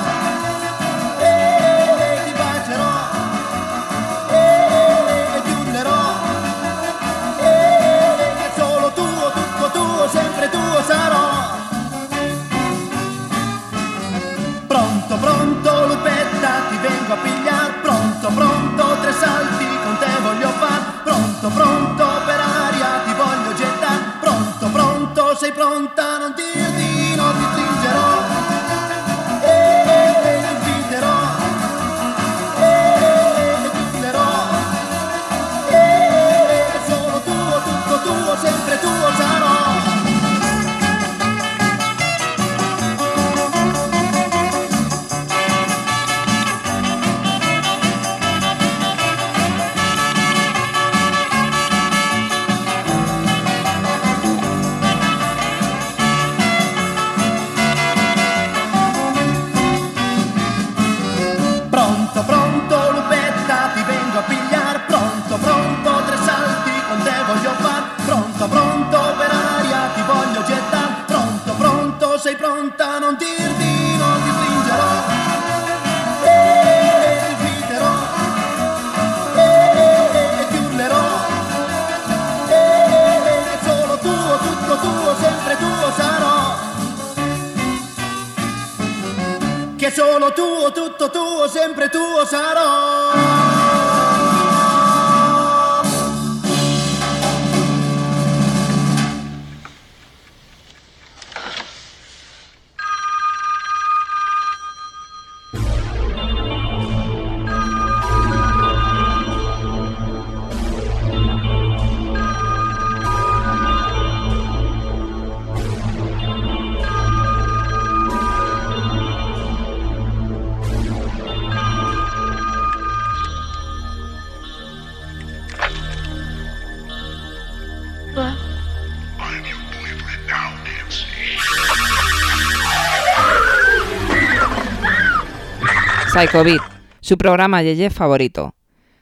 Psycho 136.12 136.44
Beat, 136.44 136.60
su 137.00 137.16
programa 137.16 137.62
Yeye 137.62 137.90
favorito. 137.90 138.54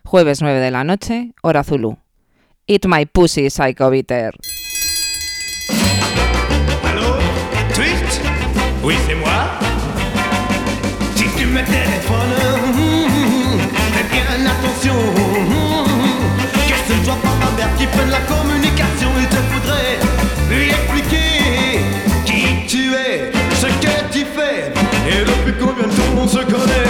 Jueves 0.04 0.40
9 0.42 0.60
de 0.60 0.70
la 0.70 0.84
noche, 0.84 1.32
hora 1.42 1.62
Zulu. 1.62 1.96
Eat 2.66 2.86
my 2.86 3.06
pussy, 3.06 3.48
Psycho 3.48 3.90
Beater. 3.90 4.32
Allô 6.88 7.16
Twitch 7.74 8.20
Oui, 8.82 8.94
c'est 9.06 9.14
moi. 9.16 9.58
Si 11.16 11.24
tu 11.36 11.46
me 11.46 11.62
téléphones, 11.64 12.36
hum, 12.76 13.58
fais 13.92 14.04
bien 14.10 14.46
attention. 14.46 14.94
hum, 14.94 15.86
Que 16.68 16.74
ce 16.94 16.98
ne 16.98 17.04
soit 17.04 17.14
pas 17.16 17.34
ma 17.44 17.50
mère 17.56 17.74
qui 17.76 17.86
prenne 17.86 18.10
la 18.10 18.20
communication. 18.20 19.08
Il 19.18 19.26
te 19.26 19.36
faudrait 19.36 19.98
lui 20.48 20.68
expliquer 20.70 21.80
qui 22.24 22.66
tu 22.66 22.94
es, 22.94 23.30
ce 23.54 23.66
que 23.66 24.12
tu 24.12 24.24
fais 24.24 24.72
et 25.08 25.24
depuis 25.24 25.54
combien 25.58 25.86
de 25.86 25.92
temps 25.92 26.22
on 26.22 26.28
se 26.28 26.38
connaît. 26.38 26.89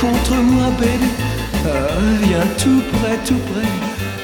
contre 0.00 0.34
moi, 0.36 0.66
baby. 0.78 1.10
Ah, 1.66 1.70
viens 2.22 2.46
tout 2.58 2.82
près, 2.98 3.16
tout 3.26 3.40
près. 3.52 3.68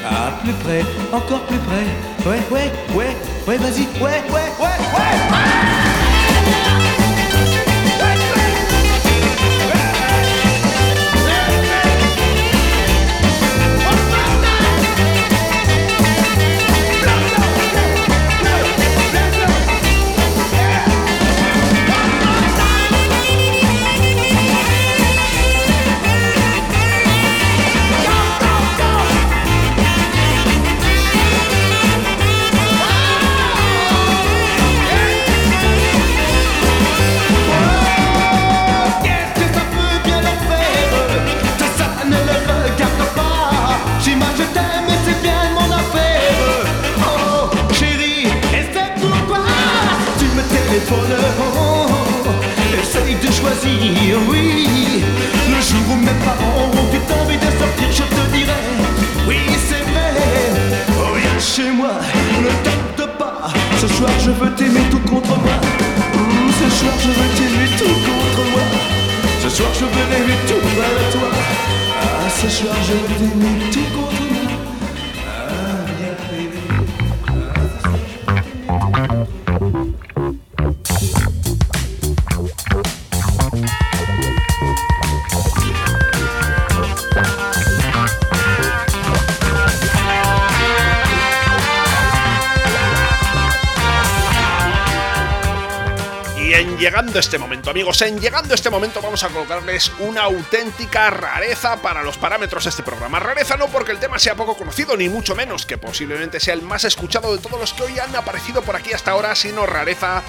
Ah, 0.05 0.31
plus 0.43 0.53
près, 0.53 0.83
encore 1.13 1.41
plus 1.45 1.59
près. 1.59 2.29
Ouais, 2.29 2.41
ouais, 2.51 2.71
ouais, 2.95 3.15
ouais, 3.47 3.57
vas-y, 3.57 3.83
ouais, 4.01 4.21
ouais, 4.29 4.49
ouais, 4.59 4.77
ouais. 4.93 5.80
Oui. 54.29 55.03
Le 55.49 55.59
jour 55.61 55.83
où 55.91 55.95
mes 55.95 56.17
parents 56.25 56.69
ont 56.79 56.87
eu 56.93 57.01
envie 57.21 57.37
de 57.37 57.49
sortir 57.59 57.89
je 57.91 58.03
te 58.03 58.23
dirai 58.35 58.61
Oui 59.27 59.37
c'est 59.67 59.83
vrai. 59.91 60.11
Oh 60.99 61.15
viens 61.15 61.39
chez 61.39 61.71
moi, 61.71 61.93
ne 62.43 62.51
tente 62.65 63.17
pas. 63.17 63.49
Ce 63.79 63.87
soir 63.87 64.11
je 64.19 64.31
veux 64.31 64.51
t'aimer 64.55 64.85
tout 64.89 65.03
contre 65.09 65.35
moi. 65.45 65.57
Ce 66.59 66.69
soir 66.77 66.93
je 66.99 67.09
veux 67.09 67.31
t'aimer 67.37 67.69
tout 67.77 67.97
contre 68.07 68.41
moi. 68.53 68.65
Ce 69.43 69.49
soir 69.49 69.69
je 69.73 69.85
veux 69.85 70.07
rêver 70.11 70.37
tout 70.47 70.55
de 70.55 71.11
toi. 71.13 71.29
Ah 72.01 72.29
ce 72.29 72.49
soir 72.49 72.75
je 72.87 72.93
veux 72.93 73.17
t'aimer 73.19 73.71
tout 73.71 73.87
contre 73.95 74.23
moi 74.33 74.40
este 97.19 97.37
momento, 97.37 97.69
amigos, 97.69 98.01
en 98.01 98.19
llegando 98.19 98.53
este 98.53 98.69
momento 98.69 99.01
vamos 99.01 99.23
a 99.23 99.29
colocarles 99.29 99.91
una 99.99 100.23
auténtica 100.23 101.09
rareza 101.09 101.81
para 101.81 102.03
los 102.03 102.17
parámetros 102.17 102.63
de 102.63 102.69
este 102.69 102.83
programa. 102.83 103.19
Rareza 103.19 103.57
no 103.57 103.67
porque 103.67 103.91
el 103.91 103.99
tema 103.99 104.19
sea 104.19 104.35
poco 104.35 104.55
conocido, 104.55 104.95
ni 104.95 105.09
mucho 105.09 105.35
menos, 105.35 105.65
que 105.65 105.77
posiblemente 105.77 106.39
sea 106.39 106.53
el 106.53 106.61
más 106.61 106.83
escuchado 106.83 107.35
de 107.35 107.41
todos 107.41 107.59
los 107.59 107.73
que 107.73 107.83
hoy 107.83 107.99
han 107.99 108.15
aparecido 108.15 108.61
por 108.61 108.75
aquí 108.75 108.93
hasta 108.93 109.11
ahora, 109.11 109.35
sino 109.35 109.65
rareza 109.65 110.23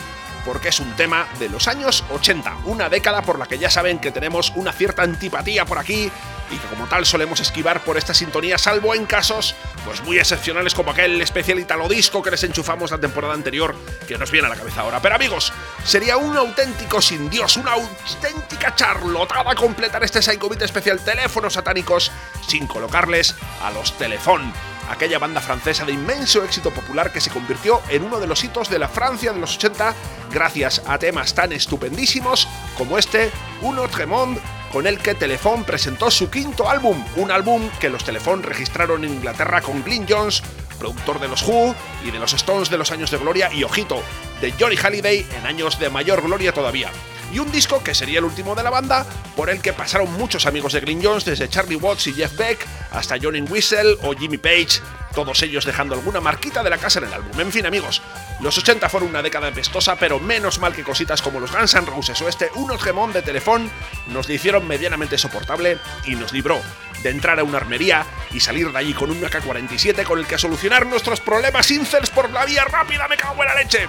porque 0.44 0.68
es 0.68 0.80
un 0.80 0.94
tema 0.96 1.28
de 1.38 1.48
los 1.48 1.68
años 1.68 2.04
80, 2.10 2.58
una 2.64 2.88
década 2.88 3.22
por 3.22 3.38
la 3.38 3.46
que 3.46 3.58
ya 3.58 3.70
saben 3.70 3.98
que 3.98 4.10
tenemos 4.10 4.52
una 4.56 4.72
cierta 4.72 5.02
antipatía 5.02 5.64
por 5.64 5.78
aquí 5.78 6.10
y 6.52 6.58
que 6.58 6.66
como 6.68 6.86
tal 6.86 7.06
solemos 7.06 7.40
esquivar 7.40 7.82
por 7.82 7.96
esta 7.96 8.14
sintonía, 8.14 8.58
salvo 8.58 8.94
en 8.94 9.06
casos 9.06 9.54
pues 9.84 10.02
muy 10.02 10.18
excepcionales 10.18 10.74
como 10.74 10.90
aquel 10.90 11.20
especial 11.20 11.58
italo 11.58 11.88
disco 11.88 12.22
que 12.22 12.30
les 12.30 12.44
enchufamos 12.44 12.90
la 12.90 12.98
temporada 12.98 13.34
anterior 13.34 13.74
que 14.06 14.18
nos 14.18 14.30
viene 14.30 14.46
a 14.46 14.50
la 14.50 14.56
cabeza 14.56 14.82
ahora. 14.82 15.00
Pero 15.00 15.14
amigos, 15.14 15.52
sería 15.84 16.16
un 16.16 16.36
auténtico 16.36 17.00
sin 17.00 17.30
Dios, 17.30 17.56
una 17.56 17.72
auténtica 17.72 18.74
charlotada 18.74 19.54
completar 19.54 20.04
este 20.04 20.22
Psycho 20.22 20.52
especial 20.52 21.00
teléfonos 21.00 21.54
satánicos 21.54 22.12
sin 22.46 22.66
colocarles 22.66 23.34
a 23.62 23.70
los 23.70 23.96
telefón 23.96 24.52
aquella 24.88 25.18
banda 25.18 25.40
francesa 25.40 25.84
de 25.84 25.92
inmenso 25.92 26.44
éxito 26.44 26.70
popular 26.70 27.12
que 27.12 27.20
se 27.20 27.30
convirtió 27.30 27.80
en 27.88 28.04
uno 28.04 28.20
de 28.20 28.26
los 28.26 28.42
hitos 28.44 28.68
de 28.68 28.78
la 28.78 28.88
Francia 28.88 29.32
de 29.32 29.40
los 29.40 29.56
80 29.56 29.94
gracias 30.32 30.82
a 30.86 30.98
temas 30.98 31.34
tan 31.34 31.52
estupendísimos 31.52 32.48
como 32.76 32.98
este 32.98 33.30
Un 33.62 33.78
autre 33.78 34.06
monde 34.06 34.40
con 34.72 34.86
el 34.86 34.98
que 34.98 35.14
Telephone 35.14 35.64
presentó 35.64 36.10
su 36.10 36.30
quinto 36.30 36.68
álbum, 36.68 37.04
un 37.16 37.30
álbum 37.30 37.68
que 37.78 37.90
los 37.90 38.04
Telephone 38.04 38.42
registraron 38.42 39.04
en 39.04 39.12
Inglaterra 39.12 39.60
con 39.60 39.84
Glyn 39.84 40.06
Jones, 40.08 40.42
productor 40.78 41.20
de 41.20 41.28
los 41.28 41.42
Who 41.42 41.74
y 42.04 42.10
de 42.10 42.18
los 42.18 42.32
Stones 42.32 42.70
de 42.70 42.78
los 42.78 42.90
años 42.90 43.10
de 43.10 43.18
gloria 43.18 43.52
y 43.52 43.64
ojito, 43.64 44.02
de 44.42 44.52
Johnny 44.58 44.76
Halliday 44.76 45.24
en 45.38 45.46
años 45.46 45.78
de 45.78 45.88
mayor 45.88 46.20
gloria 46.20 46.52
todavía 46.52 46.90
y 47.32 47.38
un 47.38 47.50
disco 47.50 47.82
que 47.82 47.94
sería 47.94 48.18
el 48.18 48.24
último 48.24 48.54
de 48.54 48.62
la 48.62 48.70
banda, 48.70 49.06
por 49.36 49.48
el 49.48 49.62
que 49.62 49.72
pasaron 49.72 50.12
muchos 50.14 50.44
amigos 50.46 50.74
de 50.74 50.80
Green 50.80 51.02
Jones, 51.02 51.24
desde 51.24 51.48
Charlie 51.48 51.76
Watts 51.76 52.08
y 52.08 52.12
Jeff 52.12 52.36
Beck 52.36 52.66
hasta 52.90 53.16
Johnny 53.20 53.40
Whistle 53.40 53.96
o 54.02 54.12
Jimmy 54.12 54.36
Page, 54.36 54.82
todos 55.14 55.42
ellos 55.42 55.64
dejando 55.64 55.94
alguna 55.94 56.20
marquita 56.20 56.62
de 56.62 56.70
la 56.70 56.76
casa 56.76 56.98
en 56.98 57.06
el 57.06 57.14
álbum. 57.14 57.40
En 57.40 57.50
fin, 57.50 57.64
amigos, 57.64 58.02
los 58.40 58.58
80 58.58 58.88
fueron 58.90 59.08
una 59.08 59.22
década 59.22 59.50
pestosa, 59.50 59.96
pero 59.96 60.20
menos 60.20 60.58
mal 60.58 60.74
que 60.74 60.82
cositas 60.82 61.22
como 61.22 61.40
los 61.40 61.52
Guns 61.52 61.74
N' 61.74 61.86
Roses 61.86 62.20
o 62.20 62.28
este 62.28 62.50
Unos 62.54 62.82
Gemón 62.82 63.12
de 63.12 63.22
Telefón 63.22 63.70
nos 64.08 64.28
le 64.28 64.34
hicieron 64.34 64.66
medianamente 64.66 65.16
soportable 65.16 65.78
y 66.04 66.16
nos 66.16 66.32
libró 66.32 66.60
de 67.02 67.10
entrar 67.10 67.38
a 67.38 67.44
una 67.44 67.58
armería 67.58 68.04
y 68.30 68.40
salir 68.40 68.70
de 68.70 68.78
allí 68.78 68.92
con 68.92 69.10
un 69.10 69.24
AK-47 69.24 70.04
con 70.04 70.18
el 70.18 70.26
que 70.26 70.38
solucionar 70.38 70.86
nuestros 70.86 71.20
problemas 71.20 71.70
incels 71.70 72.10
por 72.10 72.30
la 72.30 72.44
vía 72.44 72.64
rápida, 72.64 73.08
me 73.08 73.16
cago 73.16 73.42
en 73.42 73.48
la 73.48 73.54
leche. 73.54 73.88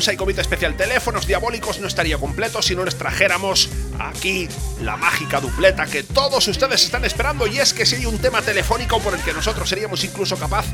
Un 0.00 0.40
especial. 0.40 0.76
Teléfonos 0.76 1.26
diabólicos 1.26 1.78
no 1.78 1.86
estaría 1.86 2.16
completo 2.16 2.62
si 2.62 2.74
no 2.74 2.84
les 2.84 2.96
trajéramos 2.96 3.68
aquí 3.98 4.48
la 4.80 4.96
mágica 4.96 5.40
dupleta 5.40 5.84
que 5.86 6.02
todos 6.02 6.48
ustedes 6.48 6.84
están 6.84 7.04
esperando 7.04 7.46
y 7.46 7.58
es 7.58 7.74
que 7.74 7.84
si 7.84 7.96
hay 7.96 8.06
un 8.06 8.18
tema 8.18 8.40
telefónico 8.40 8.98
por 9.00 9.14
el 9.14 9.20
que 9.20 9.34
nosotros 9.34 9.68
seríamos 9.68 10.02
incluso 10.02 10.36
capaz 10.38 10.64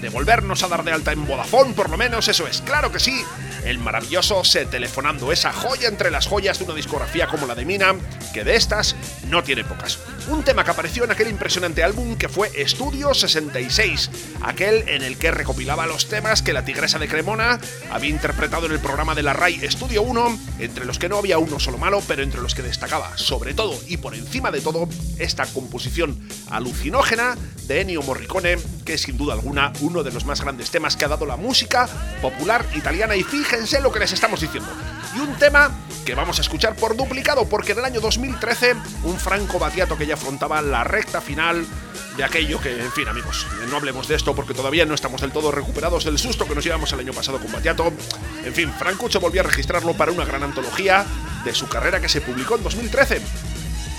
de 0.00 0.08
volvernos 0.08 0.62
a 0.62 0.68
dar 0.68 0.84
de 0.84 0.92
alta 0.92 1.10
en 1.12 1.26
Vodafone, 1.26 1.74
por 1.74 1.90
lo 1.90 1.96
menos 1.96 2.28
eso 2.28 2.46
es, 2.46 2.60
claro 2.60 2.92
que 2.92 3.00
sí, 3.00 3.24
el 3.66 3.78
maravilloso 3.78 4.44
Se 4.44 4.64
Telefonando, 4.64 5.32
esa 5.32 5.52
joya 5.52 5.88
entre 5.88 6.10
las 6.10 6.26
joyas 6.26 6.58
de 6.58 6.64
una 6.64 6.74
discografía 6.74 7.26
como 7.26 7.46
la 7.46 7.54
de 7.54 7.64
Mina, 7.64 7.96
que 8.32 8.44
de 8.44 8.54
estas 8.54 8.94
no 9.28 9.42
tiene 9.42 9.64
pocas. 9.64 9.98
Un 10.28 10.44
tema 10.44 10.64
que 10.64 10.70
apareció 10.70 11.04
en 11.04 11.10
aquel 11.10 11.28
impresionante 11.28 11.82
álbum 11.82 12.16
que 12.16 12.28
fue 12.28 12.50
Estudio 12.54 13.12
66, 13.12 14.10
aquel 14.42 14.88
en 14.88 15.02
el 15.02 15.18
que 15.18 15.32
recopilaba 15.32 15.86
los 15.86 16.08
temas 16.08 16.42
que 16.42 16.52
la 16.52 16.64
Tigresa 16.64 16.98
de 16.98 17.08
Cremona 17.08 17.58
había 17.90 18.10
interpretado 18.10 18.66
en 18.66 18.72
el 18.72 18.78
programa 18.78 19.14
de 19.14 19.22
la 19.22 19.32
RAI 19.32 19.64
Estudio 19.64 20.02
1, 20.02 20.38
entre 20.60 20.84
los 20.84 20.98
que 20.98 21.08
no 21.08 21.18
había 21.18 21.38
uno 21.38 21.58
solo 21.58 21.78
malo, 21.78 22.02
pero 22.06 22.22
entre 22.22 22.40
los 22.40 22.54
que 22.54 22.62
destacaba 22.62 23.18
sobre 23.18 23.54
todo 23.54 23.78
y 23.88 23.96
por 23.96 24.14
encima 24.14 24.50
de 24.50 24.60
todo 24.60 24.88
esta 25.18 25.44
composición 25.46 26.18
alucinógena 26.50 27.36
de 27.66 27.80
Ennio 27.80 28.02
Morricone, 28.02 28.58
que 28.84 28.94
es 28.94 29.02
sin 29.02 29.16
duda 29.16 29.34
alguna 29.34 29.72
uno 29.80 30.04
de 30.04 30.12
los 30.12 30.24
más 30.24 30.40
grandes 30.40 30.70
temas 30.70 30.96
que 30.96 31.04
ha 31.04 31.08
dado 31.08 31.26
la 31.26 31.36
música 31.36 31.88
popular 32.22 32.64
italiana 32.74 33.16
y 33.16 33.24
fíjense 33.56 33.80
lo 33.80 33.90
que 33.90 34.00
les 34.00 34.12
estamos 34.12 34.38
diciendo. 34.38 34.68
Y 35.14 35.18
un 35.20 35.34
tema 35.36 35.70
que 36.04 36.14
vamos 36.14 36.38
a 36.38 36.42
escuchar 36.42 36.76
por 36.76 36.94
duplicado 36.94 37.48
porque 37.48 37.72
en 37.72 37.78
el 37.78 37.86
año 37.86 38.00
2013 38.02 38.74
un 39.04 39.18
Franco 39.18 39.58
Battiato 39.58 39.96
que 39.96 40.06
ya 40.06 40.12
afrontaba 40.12 40.60
la 40.60 40.84
recta 40.84 41.22
final 41.22 41.66
de 42.18 42.24
aquello 42.24 42.60
que, 42.60 42.78
en 42.78 42.92
fin 42.92 43.08
amigos, 43.08 43.46
no 43.70 43.76
hablemos 43.78 44.08
de 44.08 44.14
esto 44.14 44.34
porque 44.34 44.52
todavía 44.52 44.84
no 44.84 44.94
estamos 44.94 45.22
del 45.22 45.32
todo 45.32 45.50
recuperados 45.52 46.04
del 46.04 46.18
susto 46.18 46.46
que 46.46 46.54
nos 46.54 46.64
llevamos 46.64 46.92
el 46.92 47.00
año 47.00 47.14
pasado 47.14 47.38
con 47.38 47.50
Battiato. 47.50 47.94
En 48.44 48.52
fin, 48.52 48.70
Francuccio 48.78 49.20
volvió 49.20 49.40
a 49.40 49.44
registrarlo 49.44 49.94
para 49.94 50.12
una 50.12 50.26
gran 50.26 50.42
antología 50.42 51.06
de 51.42 51.54
su 51.54 51.66
carrera 51.66 51.98
que 51.98 52.10
se 52.10 52.20
publicó 52.20 52.56
en 52.56 52.62
2013. 52.62 53.22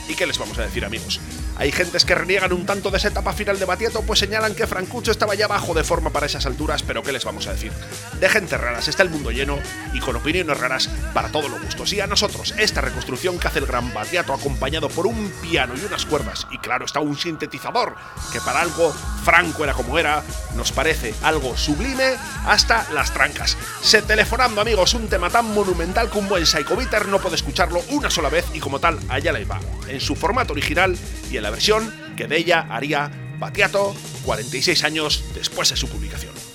¿Y 0.08 0.16
qué 0.16 0.26
les 0.26 0.38
vamos 0.38 0.58
a 0.58 0.64
decir 0.64 0.86
amigos? 0.86 1.20
Hay 1.58 1.72
gentes 1.72 2.05
que 2.05 2.16
reniegan 2.16 2.53
un 2.53 2.66
tanto 2.66 2.91
de 2.91 2.97
esa 2.97 3.08
etapa 3.08 3.34
final 3.34 3.60
de 3.60 3.66
Batieto, 3.66 4.03
pues 4.03 4.20
señalan 4.20 4.55
que 4.55 4.68
Francucho 4.68 5.12
estaba 5.12 5.36
ya 5.36 5.47
bajo 5.47 5.74
de 5.74 5.84
forma 5.84 6.12
para 6.12 6.28
esas 6.28 6.45
alturas, 6.45 6.84
pero 6.84 7.03
¿qué 7.03 7.12
les 7.12 7.26
vamos 7.26 7.47
a 7.47 7.53
decir? 7.53 7.72
De 8.20 8.30
gente 8.30 8.58
raras 8.58 8.88
está 8.88 9.03
el 9.03 9.10
mundo 9.10 9.32
lleno 9.32 9.58
y 9.93 9.99
con 9.99 10.16
opiniones 10.16 10.58
raras 10.58 10.89
para 11.14 11.30
todos 11.30 11.49
los 11.49 11.62
gustos. 11.62 11.91
Y 11.93 11.99
a 11.99 12.08
nosotros, 12.08 12.53
esta 12.58 12.82
reconstrucción 12.82 13.39
que 13.39 13.47
hace 13.47 13.60
el 13.60 13.66
gran 13.66 13.93
Batiato 13.93 14.34
acompañado 14.34 14.89
por 14.89 15.08
un 15.08 15.32
piano 15.41 15.74
y 15.76 15.84
unas 15.84 16.05
cuerdas, 16.05 16.47
y 16.51 16.58
claro 16.60 16.86
está 16.86 16.99
un 16.99 17.18
sintetizador, 17.18 17.95
que 18.32 18.39
para 18.41 18.62
algo 18.62 18.93
Franco 19.24 19.64
era 19.64 19.74
como 19.74 19.97
era, 19.97 20.24
nos 20.55 20.72
parece 20.72 21.14
algo 21.24 21.58
sublime 21.58 22.16
hasta 22.45 22.88
las 22.93 23.14
trancas. 23.14 23.58
Se 23.82 24.01
telefonando 24.01 24.62
amigos, 24.62 24.93
un 24.93 25.08
tema 25.08 25.30
tan 25.30 25.53
monumental 25.53 26.10
que 26.10 26.20
un 26.20 26.30
buen 26.30 26.45
Psycho 26.45 26.78
no 27.08 27.20
puede 27.20 27.36
escucharlo 27.36 27.82
una 27.89 28.10
sola 28.10 28.30
vez 28.30 28.45
y 28.53 28.60
como 28.60 28.80
tal 28.80 28.99
allá 29.10 29.32
la 29.32 29.39
va, 29.45 29.60
en 29.98 30.02
su 30.02 30.16
formato 30.16 30.54
original 30.54 30.95
y 31.32 31.38
en 31.38 31.43
la 31.43 31.50
versión 31.50 31.91
que 32.16 32.28
de 32.28 32.38
ella 32.38 32.68
haría 32.70 33.12
Batiato 33.39 33.95
46 34.26 34.84
años 34.84 35.24
después 35.34 35.70
de 35.70 35.76
su 35.76 35.88
publicación. 35.89 36.47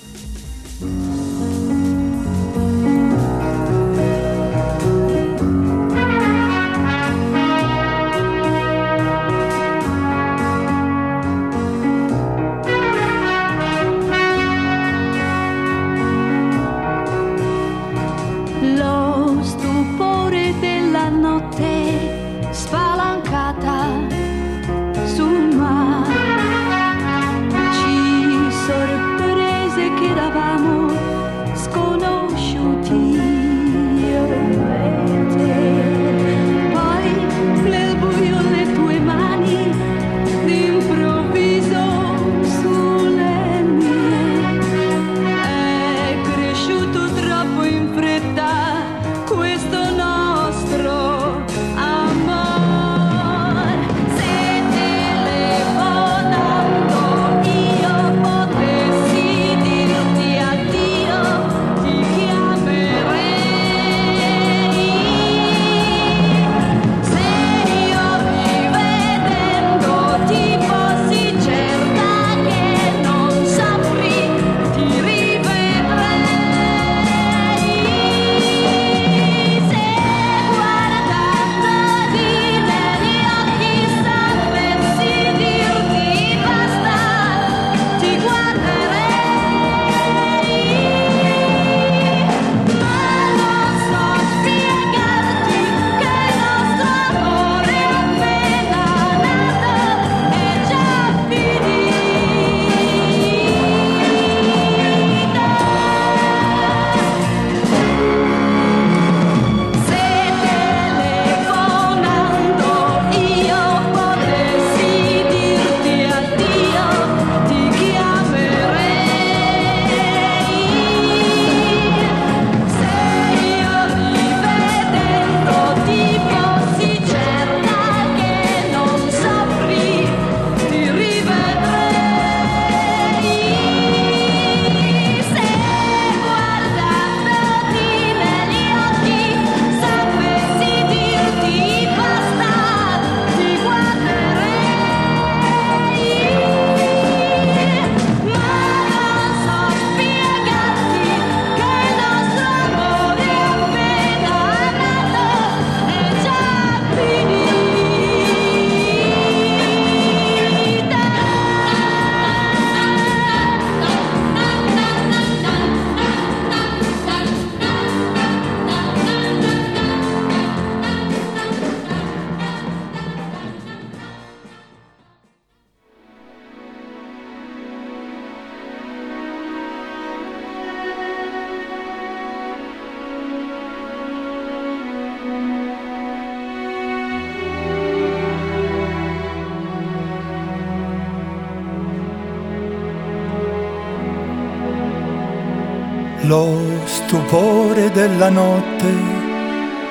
Della 197.93 198.29
notte 198.29 198.91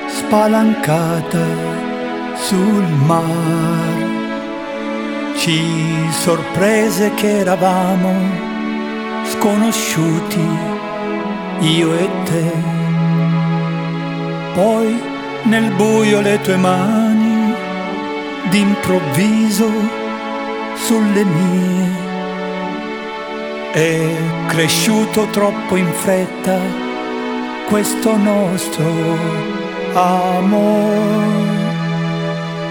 spalancata 0.07 1.45
sul 2.35 2.85
mar. 3.05 4.11
Ci 5.37 5.61
sorprese 6.11 7.13
che 7.13 7.39
eravamo 7.39 8.13
sconosciuti 9.23 10.47
io 11.59 11.93
e 11.93 12.09
te. 12.25 12.51
Poi 14.53 15.01
nel 15.43 15.71
buio 15.71 16.19
le 16.21 16.39
tue 16.41 16.57
mani 16.57 17.53
d'improvviso 18.49 19.71
sulle 20.75 21.23
mie. 21.23 22.01
È 23.71 24.15
cresciuto 24.47 25.27
troppo 25.31 25.75
in 25.77 25.91
fretta 25.93 26.82
questo 27.73 28.15
nostro 28.15 28.85
amore. 29.93 31.41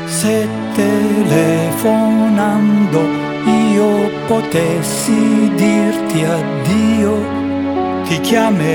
Se 0.05 0.49
telefonando 0.75 1.81
io 3.75 4.09
potessi 4.29 5.51
dirti 5.57 6.23
addio, 6.23 7.19
ti 8.05 8.21
chiamerei. 8.21 8.71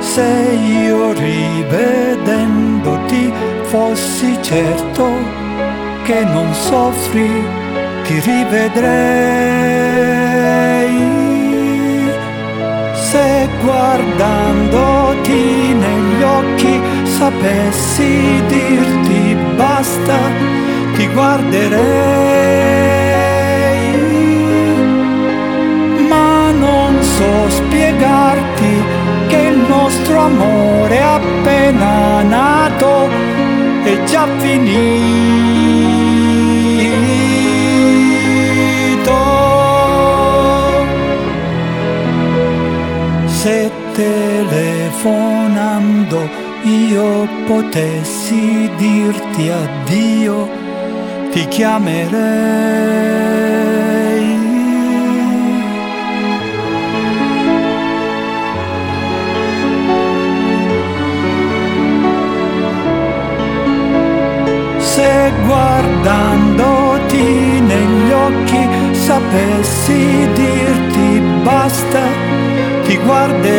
Se 0.00 0.58
io 0.82 1.12
rivedendoti 1.12 1.72
fossi 3.66 4.36
certo 4.40 5.06
che 6.02 6.24
non 6.24 6.52
soffri 6.52 7.30
ti 8.02 8.18
rivedrei 8.18 9.81
guardandoti 13.60 15.74
negli 15.74 16.22
occhi 16.22 16.80
sapessi 17.04 18.42
dirti 18.46 19.36
basta 19.56 20.18
ti 20.94 21.06
guarderei. 21.08 21.80
Ma 26.08 26.50
non 26.50 27.02
so 27.02 27.48
spiegarti 27.48 28.84
che 29.28 29.36
il 29.36 29.58
nostro 29.68 30.20
amore 30.20 31.00
appena 31.00 32.22
nato 32.22 33.08
è 33.84 34.02
già 34.04 34.26
finito 34.38 35.81
telefonando 44.52 46.28
io 46.64 47.26
potessi 47.46 48.70
dirti 48.76 49.48
addio 49.48 50.46
ti 51.30 51.48
chiamerei. 51.48 52.10
Se 64.78 65.32
guardandoti 65.46 67.60
negli 67.60 68.12
occhi 68.12 68.68
sapessi 68.92 70.28
dirti 70.34 71.22
basta, 71.42 72.02
ti 72.92 72.98
guarderei, 72.98 73.56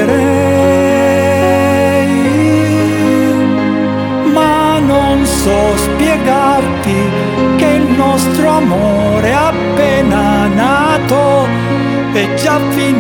ma 4.31 4.77
non 4.77 5.25
so 5.25 5.75
spiegarti 5.75 6.95
che 7.57 7.65
il 7.65 7.87
nostro 7.97 8.47
amore 8.47 9.33
appena 9.33 10.45
nato 10.47 11.47
è 12.13 12.31
già 12.35 12.59
finito. 12.69 12.93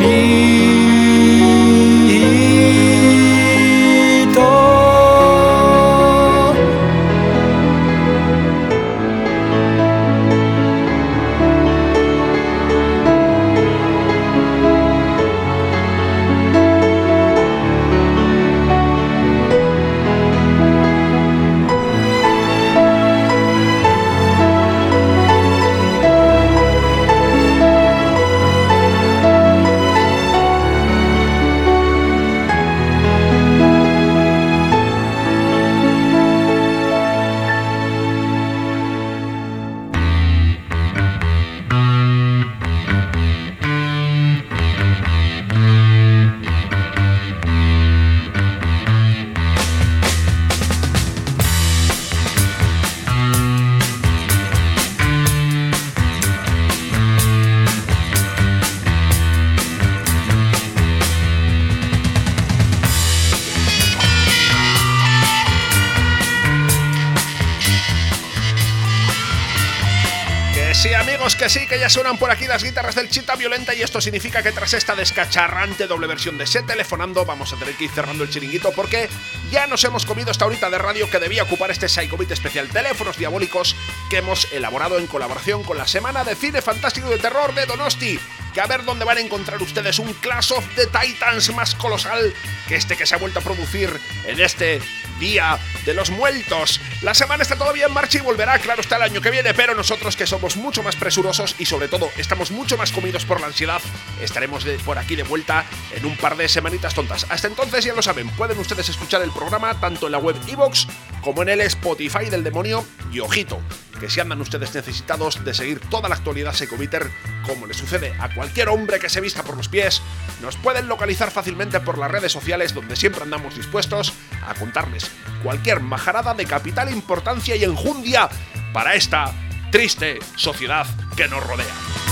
Que 71.73 71.79
ya 71.79 71.89
suenan 71.89 72.19
por 72.19 72.29
aquí 72.29 72.45
las 72.45 72.63
guitarras 72.63 72.93
del 72.93 73.09
Chita 73.09 73.35
Violenta 73.35 73.73
y 73.73 73.81
esto 73.81 73.99
significa 73.99 74.43
que 74.43 74.51
tras 74.51 74.75
esta 74.75 74.93
descacharrante 74.95 75.87
doble 75.87 76.05
versión 76.05 76.37
de 76.37 76.45
Se 76.45 76.61
Telefonando 76.61 77.25
vamos 77.25 77.51
a 77.51 77.55
tener 77.57 77.73
que 77.73 77.85
ir 77.85 77.89
cerrando 77.89 78.23
el 78.23 78.29
chiringuito 78.29 78.71
porque 78.73 79.09
ya 79.49 79.65
nos 79.65 79.83
hemos 79.83 80.05
comido 80.05 80.29
esta 80.29 80.45
horita 80.45 80.69
de 80.69 80.77
radio 80.77 81.09
que 81.09 81.17
debía 81.17 81.41
ocupar 81.41 81.71
este 81.71 81.89
Psycho 81.89 82.15
Beat 82.15 82.29
especial 82.29 82.69
Teléfonos 82.69 83.17
Diabólicos 83.17 83.75
que 84.07 84.17
hemos 84.17 84.53
elaborado 84.53 84.99
en 84.99 85.07
colaboración 85.07 85.63
con 85.63 85.79
la 85.79 85.87
Semana 85.87 86.23
de 86.23 86.35
Cine 86.35 86.61
Fantástico 86.61 87.09
de 87.09 87.17
Terror 87.17 87.55
de 87.55 87.65
Donosti 87.65 88.19
que 88.53 88.61
a 88.61 88.67
ver 88.67 88.85
dónde 88.85 89.05
van 89.05 89.17
a 89.17 89.21
encontrar 89.21 89.59
ustedes 89.59 89.97
un 89.97 90.13
Clash 90.13 90.53
of 90.53 90.63
the 90.75 90.85
Titans 90.85 91.51
más 91.55 91.73
colosal 91.73 92.35
que 92.67 92.75
este 92.75 92.95
que 92.95 93.07
se 93.07 93.15
ha 93.15 93.17
vuelto 93.17 93.39
a 93.39 93.41
producir 93.41 93.99
en 94.27 94.39
este 94.39 94.79
Día 95.23 95.57
de 95.85 95.93
los 95.93 96.09
Muertos. 96.09 96.81
La 97.01 97.13
semana 97.13 97.43
está 97.43 97.55
todavía 97.55 97.85
en 97.85 97.93
marcha 97.93 98.17
y 98.17 98.21
volverá, 98.21 98.59
claro 98.59 98.81
está, 98.81 98.97
el 98.97 99.03
año 99.03 99.21
que 99.21 99.31
viene, 99.31 99.53
pero 99.53 99.73
nosotros 99.73 100.17
que 100.17 100.27
somos 100.27 100.57
mucho 100.57 100.83
más 100.83 100.97
presurosos 100.97 101.55
y 101.59 101.65
sobre 101.65 101.87
todo 101.87 102.09
estamos 102.17 102.51
mucho 102.51 102.77
más 102.77 102.91
comidos 102.91 103.23
por 103.23 103.39
la 103.39 103.47
ansiedad, 103.47 103.79
estaremos 104.21 104.65
por 104.83 104.97
aquí 104.97 105.15
de 105.15 105.23
vuelta 105.23 105.63
en 105.95 106.05
un 106.05 106.17
par 106.17 106.35
de 106.35 106.49
semanitas 106.49 106.93
tontas. 106.93 107.25
Hasta 107.29 107.47
entonces 107.47 107.85
ya 107.85 107.93
lo 107.93 108.01
saben, 108.01 108.27
pueden 108.31 108.59
ustedes 108.59 108.89
escuchar 108.89 109.21
el 109.21 109.31
programa 109.31 109.79
tanto 109.79 110.07
en 110.07 110.11
la 110.11 110.17
web 110.17 110.35
iVoox 110.45 110.87
como 111.21 111.41
en 111.41 111.47
el 111.47 111.61
Spotify 111.61 112.29
del 112.29 112.43
demonio 112.43 112.85
y 113.13 113.21
ojito, 113.21 113.61
que 114.01 114.09
si 114.09 114.19
andan 114.19 114.41
ustedes 114.41 114.75
necesitados 114.75 115.45
de 115.45 115.53
seguir 115.53 115.79
toda 115.79 116.09
la 116.09 116.15
actualidad 116.15 116.53
Secoviter, 116.53 117.09
como 117.43 117.67
le 117.67 117.73
sucede 117.73 118.13
a 118.19 118.33
cualquier 118.33 118.69
hombre 118.69 118.99
que 118.99 119.09
se 119.09 119.21
vista 119.21 119.43
por 119.43 119.57
los 119.57 119.69
pies, 119.69 120.01
nos 120.41 120.55
pueden 120.57 120.87
localizar 120.87 121.31
fácilmente 121.31 121.79
por 121.79 121.97
las 121.97 122.11
redes 122.11 122.31
sociales 122.31 122.73
donde 122.73 122.95
siempre 122.95 123.23
andamos 123.23 123.55
dispuestos 123.55 124.13
a 124.47 124.53
contarles 124.55 125.09
cualquier 125.43 125.79
majarada 125.79 126.33
de 126.33 126.45
capital 126.45 126.91
importancia 126.91 127.55
y 127.55 127.63
enjundia 127.63 128.29
para 128.73 128.95
esta 128.95 129.31
triste 129.71 130.19
sociedad 130.35 130.87
que 131.15 131.27
nos 131.27 131.45
rodea. 131.45 132.02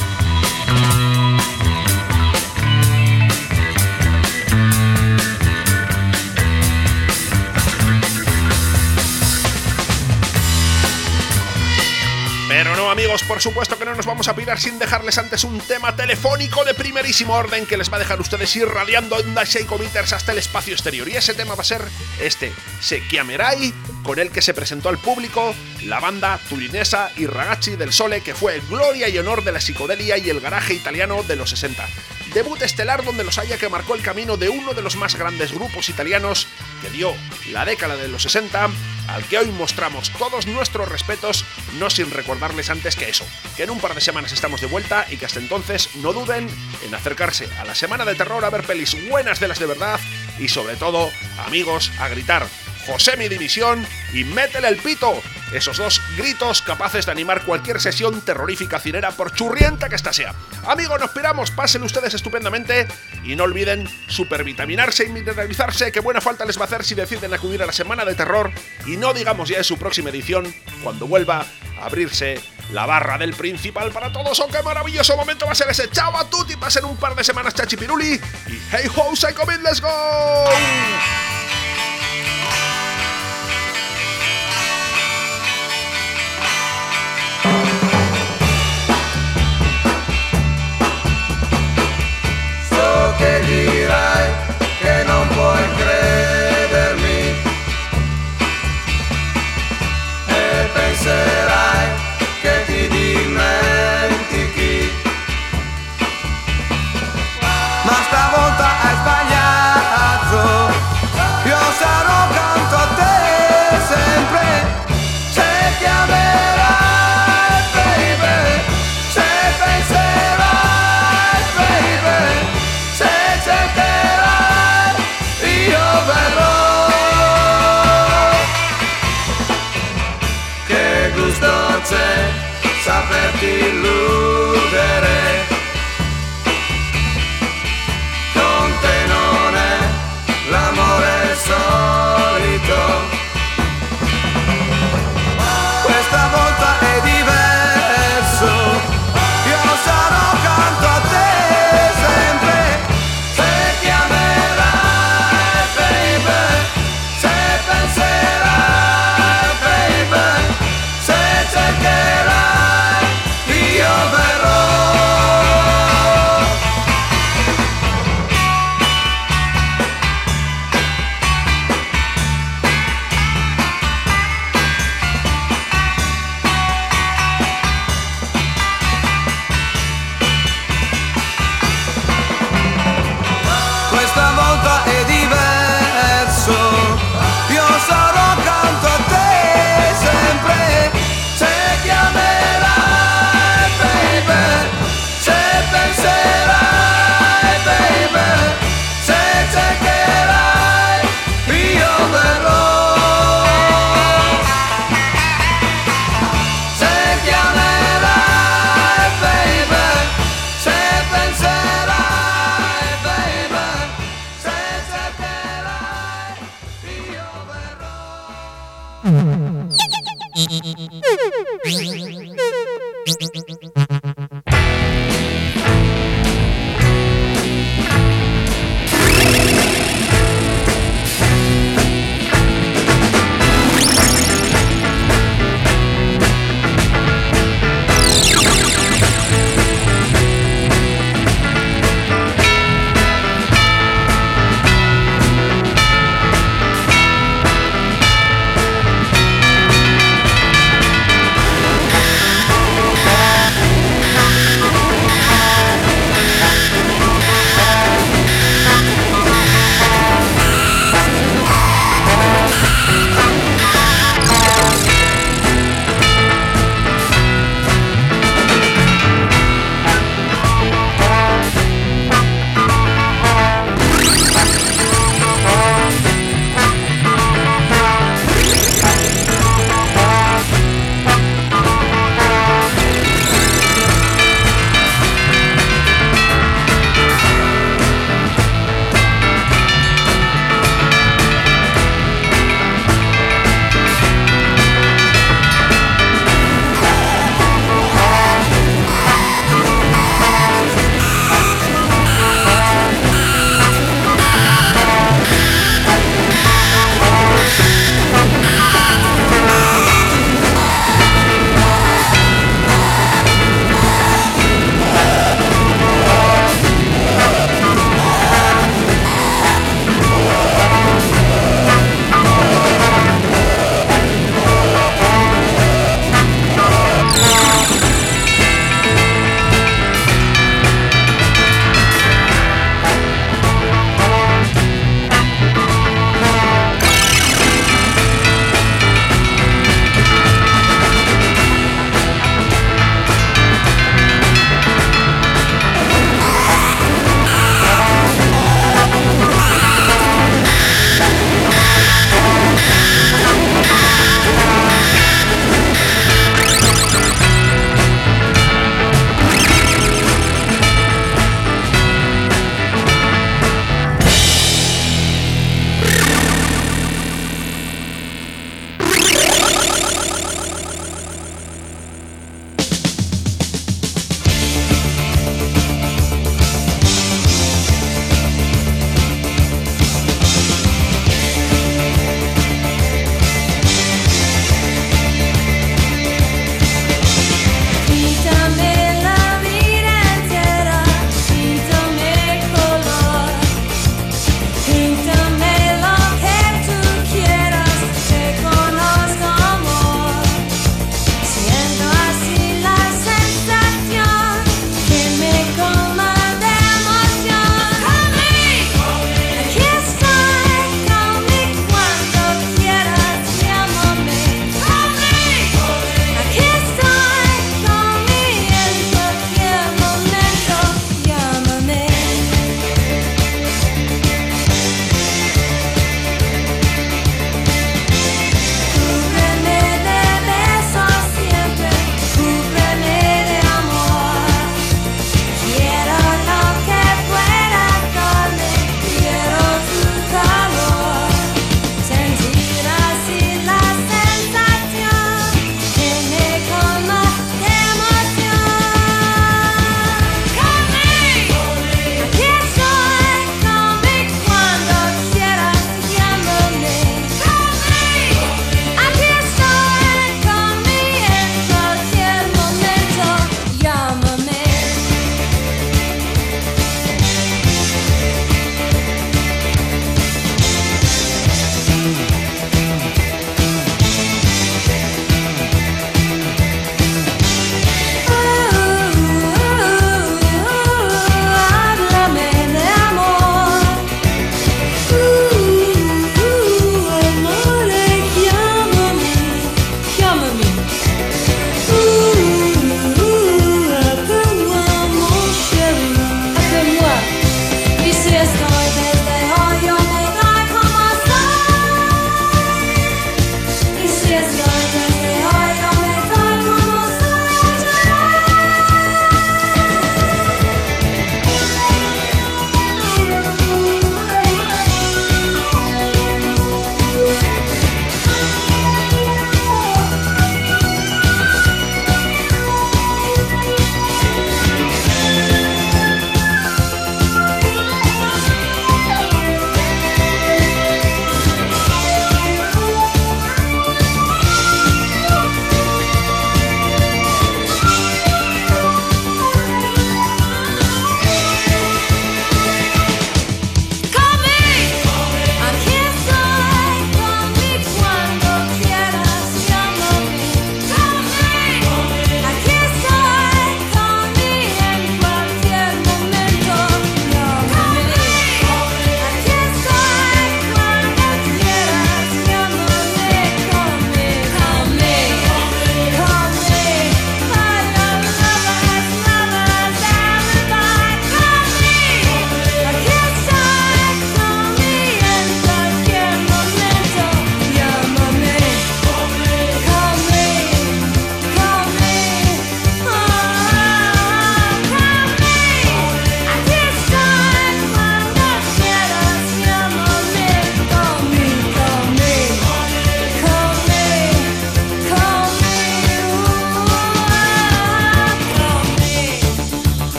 Pero 12.63 12.75
no, 12.75 12.91
amigos. 12.91 13.23
por 13.23 13.41
supuesto 13.41 13.75
que 13.75 13.85
no 13.85 13.95
nos 13.95 14.05
vamos 14.05 14.27
a 14.27 14.35
pirar 14.35 14.59
sin 14.59 14.77
dejarles 14.77 15.17
antes 15.17 15.43
un 15.43 15.59
tema 15.61 15.95
telefónico 15.95 16.63
de 16.63 16.75
primerísimo 16.75 17.33
orden 17.33 17.65
que 17.65 17.75
les 17.75 17.91
va 17.91 17.95
a 17.95 17.99
dejar 17.99 18.21
ustedes 18.21 18.55
irradiando 18.55 19.15
ondas 19.15 19.49
Shakeometers 19.49 20.13
hasta 20.13 20.31
el 20.31 20.37
espacio 20.37 20.73
exterior. 20.73 21.09
Y 21.09 21.15
ese 21.15 21.33
tema 21.33 21.55
va 21.55 21.61
a 21.61 21.65
ser 21.65 21.81
este, 22.21 22.53
Sekiamerai, 22.79 23.73
con 24.03 24.19
el 24.19 24.29
que 24.29 24.43
se 24.43 24.53
presentó 24.53 24.89
al 24.89 24.99
público 24.99 25.55
la 25.85 25.99
banda 25.99 26.39
turinesa 26.49 27.09
y 27.17 27.25
Ragazzi 27.25 27.77
del 27.77 27.93
Sole, 27.93 28.21
que 28.21 28.35
fue 28.35 28.61
gloria 28.69 29.09
y 29.09 29.17
honor 29.17 29.43
de 29.43 29.53
la 29.53 29.59
psicodelia 29.59 30.19
y 30.19 30.29
el 30.29 30.39
garaje 30.39 30.75
italiano 30.75 31.23
de 31.23 31.37
los 31.37 31.49
60 31.49 31.83
debut 32.33 32.61
estelar 32.61 33.03
donde 33.03 33.23
los 33.23 33.37
haya 33.37 33.57
que 33.57 33.69
marcó 33.69 33.95
el 33.95 34.01
camino 34.01 34.37
de 34.37 34.49
uno 34.49 34.73
de 34.73 34.81
los 34.81 34.95
más 34.95 35.15
grandes 35.15 35.53
grupos 35.53 35.89
italianos 35.89 36.47
que 36.81 36.89
dio 36.89 37.13
la 37.51 37.65
década 37.65 37.95
de 37.95 38.07
los 38.07 38.23
60, 38.23 38.69
al 39.07 39.23
que 39.25 39.37
hoy 39.37 39.51
mostramos 39.51 40.09
todos 40.11 40.47
nuestros 40.47 40.89
respetos, 40.89 41.45
no 41.79 41.89
sin 41.89 42.09
recordarles 42.11 42.69
antes 42.69 42.95
que 42.95 43.09
eso, 43.09 43.25
que 43.57 43.63
en 43.63 43.69
un 43.69 43.79
par 43.79 43.95
de 43.95 44.01
semanas 44.01 44.31
estamos 44.31 44.61
de 44.61 44.67
vuelta 44.67 45.05
y 45.09 45.17
que 45.17 45.25
hasta 45.25 45.39
entonces 45.39 45.95
no 45.97 46.13
duden 46.13 46.47
en 46.85 46.95
acercarse 46.95 47.49
a 47.59 47.65
la 47.65 47.75
semana 47.75 48.05
de 48.05 48.15
terror 48.15 48.43
a 48.45 48.49
ver 48.49 48.63
pelis 48.63 48.95
buenas 49.09 49.39
de 49.39 49.47
las 49.47 49.59
de 49.59 49.65
verdad 49.65 49.99
y 50.39 50.47
sobre 50.47 50.75
todo, 50.75 51.11
amigos, 51.45 51.91
a 51.99 52.07
gritar 52.07 52.47
José 52.85 53.17
mi 53.17 53.27
división 53.27 53.85
y 54.13 54.23
métele 54.23 54.67
el 54.67 54.77
pito. 54.77 55.21
Esos 55.53 55.77
dos 55.77 56.01
gritos 56.15 56.61
capaces 56.61 57.05
de 57.05 57.11
animar 57.11 57.43
cualquier 57.43 57.81
sesión 57.81 58.21
terrorífica 58.21 58.79
cinera 58.79 59.11
por 59.11 59.33
churrienta 59.33 59.89
que 59.89 59.95
ésta 59.95 60.13
sea. 60.13 60.33
Amigos, 60.65 60.99
nos 60.99 61.11
piramos, 61.11 61.51
pasen 61.51 61.83
ustedes 61.83 62.13
estupendamente 62.13 62.87
y 63.23 63.35
no 63.35 63.43
olviden 63.43 63.89
supervitaminarse 64.07 65.05
y 65.05 65.09
mineralizarse, 65.09 65.91
que 65.91 65.99
buena 65.99 66.21
falta 66.21 66.45
les 66.45 66.57
va 66.57 66.61
a 66.63 66.65
hacer 66.65 66.85
si 66.85 66.95
deciden 66.95 67.33
acudir 67.33 67.61
a 67.61 67.65
la 67.65 67.73
semana 67.73 68.05
de 68.05 68.15
terror 68.15 68.51
y 68.85 68.95
no 68.95 69.13
digamos 69.13 69.49
ya 69.49 69.57
en 69.57 69.63
su 69.65 69.77
próxima 69.77 70.09
edición, 70.09 70.53
cuando 70.83 71.05
vuelva 71.05 71.45
a 71.79 71.85
abrirse 71.85 72.39
la 72.71 72.85
barra 72.85 73.17
del 73.17 73.33
principal 73.33 73.91
para 73.91 74.11
todos. 74.11 74.39
¡Oh, 74.39 74.47
qué 74.47 74.63
maravilloso 74.63 75.17
momento 75.17 75.45
va 75.45 75.51
a 75.51 75.55
ser 75.55 75.69
ese! 75.69 75.89
¡Chao 75.89 76.17
a 76.17 76.29
tutti! 76.29 76.55
Pasen 76.55 76.85
un 76.85 76.95
par 76.95 77.15
de 77.15 77.23
semanas 77.23 77.53
chachipiruli 77.53 78.13
y 78.47 78.61
¡Hey 78.71 78.87
ho, 78.95 79.11
Beat, 79.45 79.61
let's 79.61 79.81
go! 79.81 79.89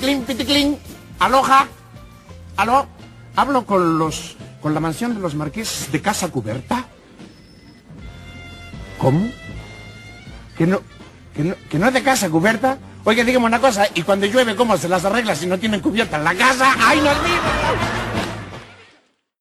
Piticlin, 0.00 0.24
piticlin. 0.24 0.78
Aloja. 1.18 1.66
Aló. 2.56 2.86
Hablo 3.36 3.64
con 3.64 3.98
los. 3.98 4.36
con 4.60 4.74
la 4.74 4.80
mansión 4.80 5.14
de 5.14 5.20
los 5.20 5.34
marqueses 5.34 5.92
de 5.92 6.00
Casa 6.00 6.28
Cuberta. 6.28 6.86
¿Cómo? 8.98 9.30
¿Que 10.56 10.66
no, 10.66 10.80
que 11.34 11.44
no, 11.44 11.54
que 11.70 11.78
no 11.78 11.88
es 11.88 11.94
de 11.94 12.02
casa 12.02 12.28
cubierta? 12.28 12.76
Oiga, 13.04 13.24
dígame 13.24 13.46
una 13.46 13.58
cosa, 13.58 13.86
y 13.94 14.02
cuando 14.02 14.26
llueve, 14.26 14.54
¿cómo 14.54 14.76
se 14.76 14.90
las 14.90 15.06
arregla 15.06 15.34
si 15.34 15.46
no 15.46 15.58
tienen 15.58 15.80
cubierta 15.80 16.18
en 16.18 16.24
la 16.24 16.34
casa? 16.34 16.74
¡Ay, 16.78 17.00
no 17.00 17.10
es 17.10 17.22
mío! 17.22 17.99